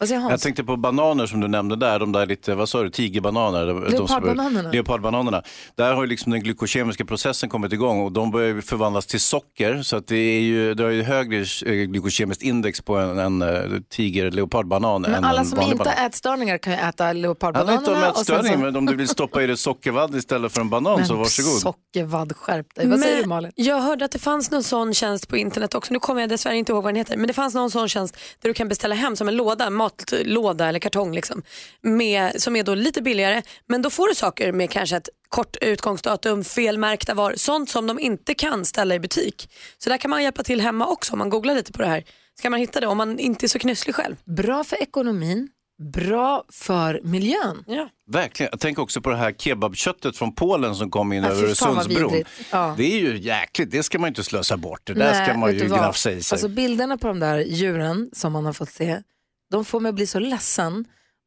[0.00, 0.30] Vad säger Hans?
[0.30, 3.90] Jag tänkte på bananer som du nämnde där, de där lite, vad sa du, tigerbananer?
[3.90, 4.70] Leopardbananerna.
[4.70, 5.42] Leopardbananerna.
[5.74, 9.20] Där har ju liksom den glykokemiska processen kommit igång och de börjar ju förvandlas till
[9.20, 11.36] socker så att det, är ju, det har ju högre
[11.66, 15.76] eh, glykokemiskt index på en, en, eh, tiger leopardbanan än Men alla en som inte
[15.76, 15.94] banan.
[15.98, 17.76] har ätstörningar kan ju äta har inte leopardbananerna.
[17.78, 20.60] om och sen ätstörning, så- men om du vill stoppa i det sockervadd istället för
[20.60, 21.60] en banan så Men varsågod.
[21.60, 22.88] Sockervadd, skärp dig.
[22.88, 23.52] Vad säger Men du Malin?
[23.54, 25.92] Jag hörde att det fanns någon sån tjänst på internet också.
[25.92, 27.16] Nu kommer jag dessvärre inte ihåg vad den heter.
[27.16, 30.68] Men det fanns någon sån tjänst där du kan beställa hem som en låda, matlåda
[30.68, 31.42] eller kartong liksom.
[31.82, 33.42] Med, som är då lite billigare.
[33.66, 37.34] Men då får du saker med kanske ett kort utgångsdatum, felmärkta varor.
[37.36, 39.50] Sånt som de inte kan ställa i butik.
[39.78, 42.04] Så där kan man hjälpa till hemma också om man googlar lite på det här.
[42.34, 44.16] Så kan man hitta det om man inte är så knusslig själv.
[44.24, 45.48] Bra för ekonomin,
[45.92, 47.64] bra för miljön.
[47.66, 47.88] Ja.
[48.06, 48.50] Verkligen.
[48.52, 52.22] Jag tänker också på det här kebabköttet från Polen som kom in Ja, över Öresundsbron.
[52.50, 52.74] Ja.
[52.76, 54.80] Det är ju jäkligt, det ska man ju inte slösa bort.
[54.84, 56.36] Det där Nej, ska man ju gnafsa i sig.
[56.36, 59.02] Alltså bilderna på de där djuren som man har fått se,
[59.50, 60.84] de får mig att bli så ledsen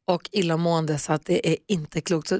[0.08, 2.28] och illamående så att det är inte klokt.
[2.28, 2.38] Så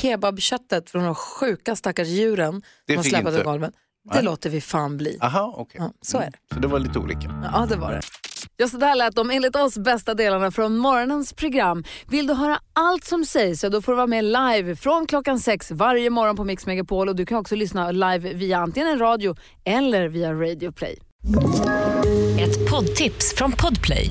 [0.00, 3.72] kebabköttet från de sjuka stackars djuren Det som har släpat i golven,
[4.04, 4.24] det Nej.
[4.24, 5.18] låter vi fan bli.
[5.20, 5.80] Aha, okej.
[5.80, 6.54] Ja, så är det.
[6.54, 7.50] Så det var lite olika.
[7.52, 8.00] Ja, det var det.
[8.56, 11.84] Ja, så där lät de enligt oss bästa delarna från morgonens program.
[12.08, 15.40] Vill du höra allt som sägs så då får du vara med live från klockan
[15.40, 18.98] sex varje morgon på Mix Megapol och du kan också lyssna live via antingen en
[18.98, 20.98] radio eller via Radio Play.
[22.40, 24.10] Ett poddtips från Podplay.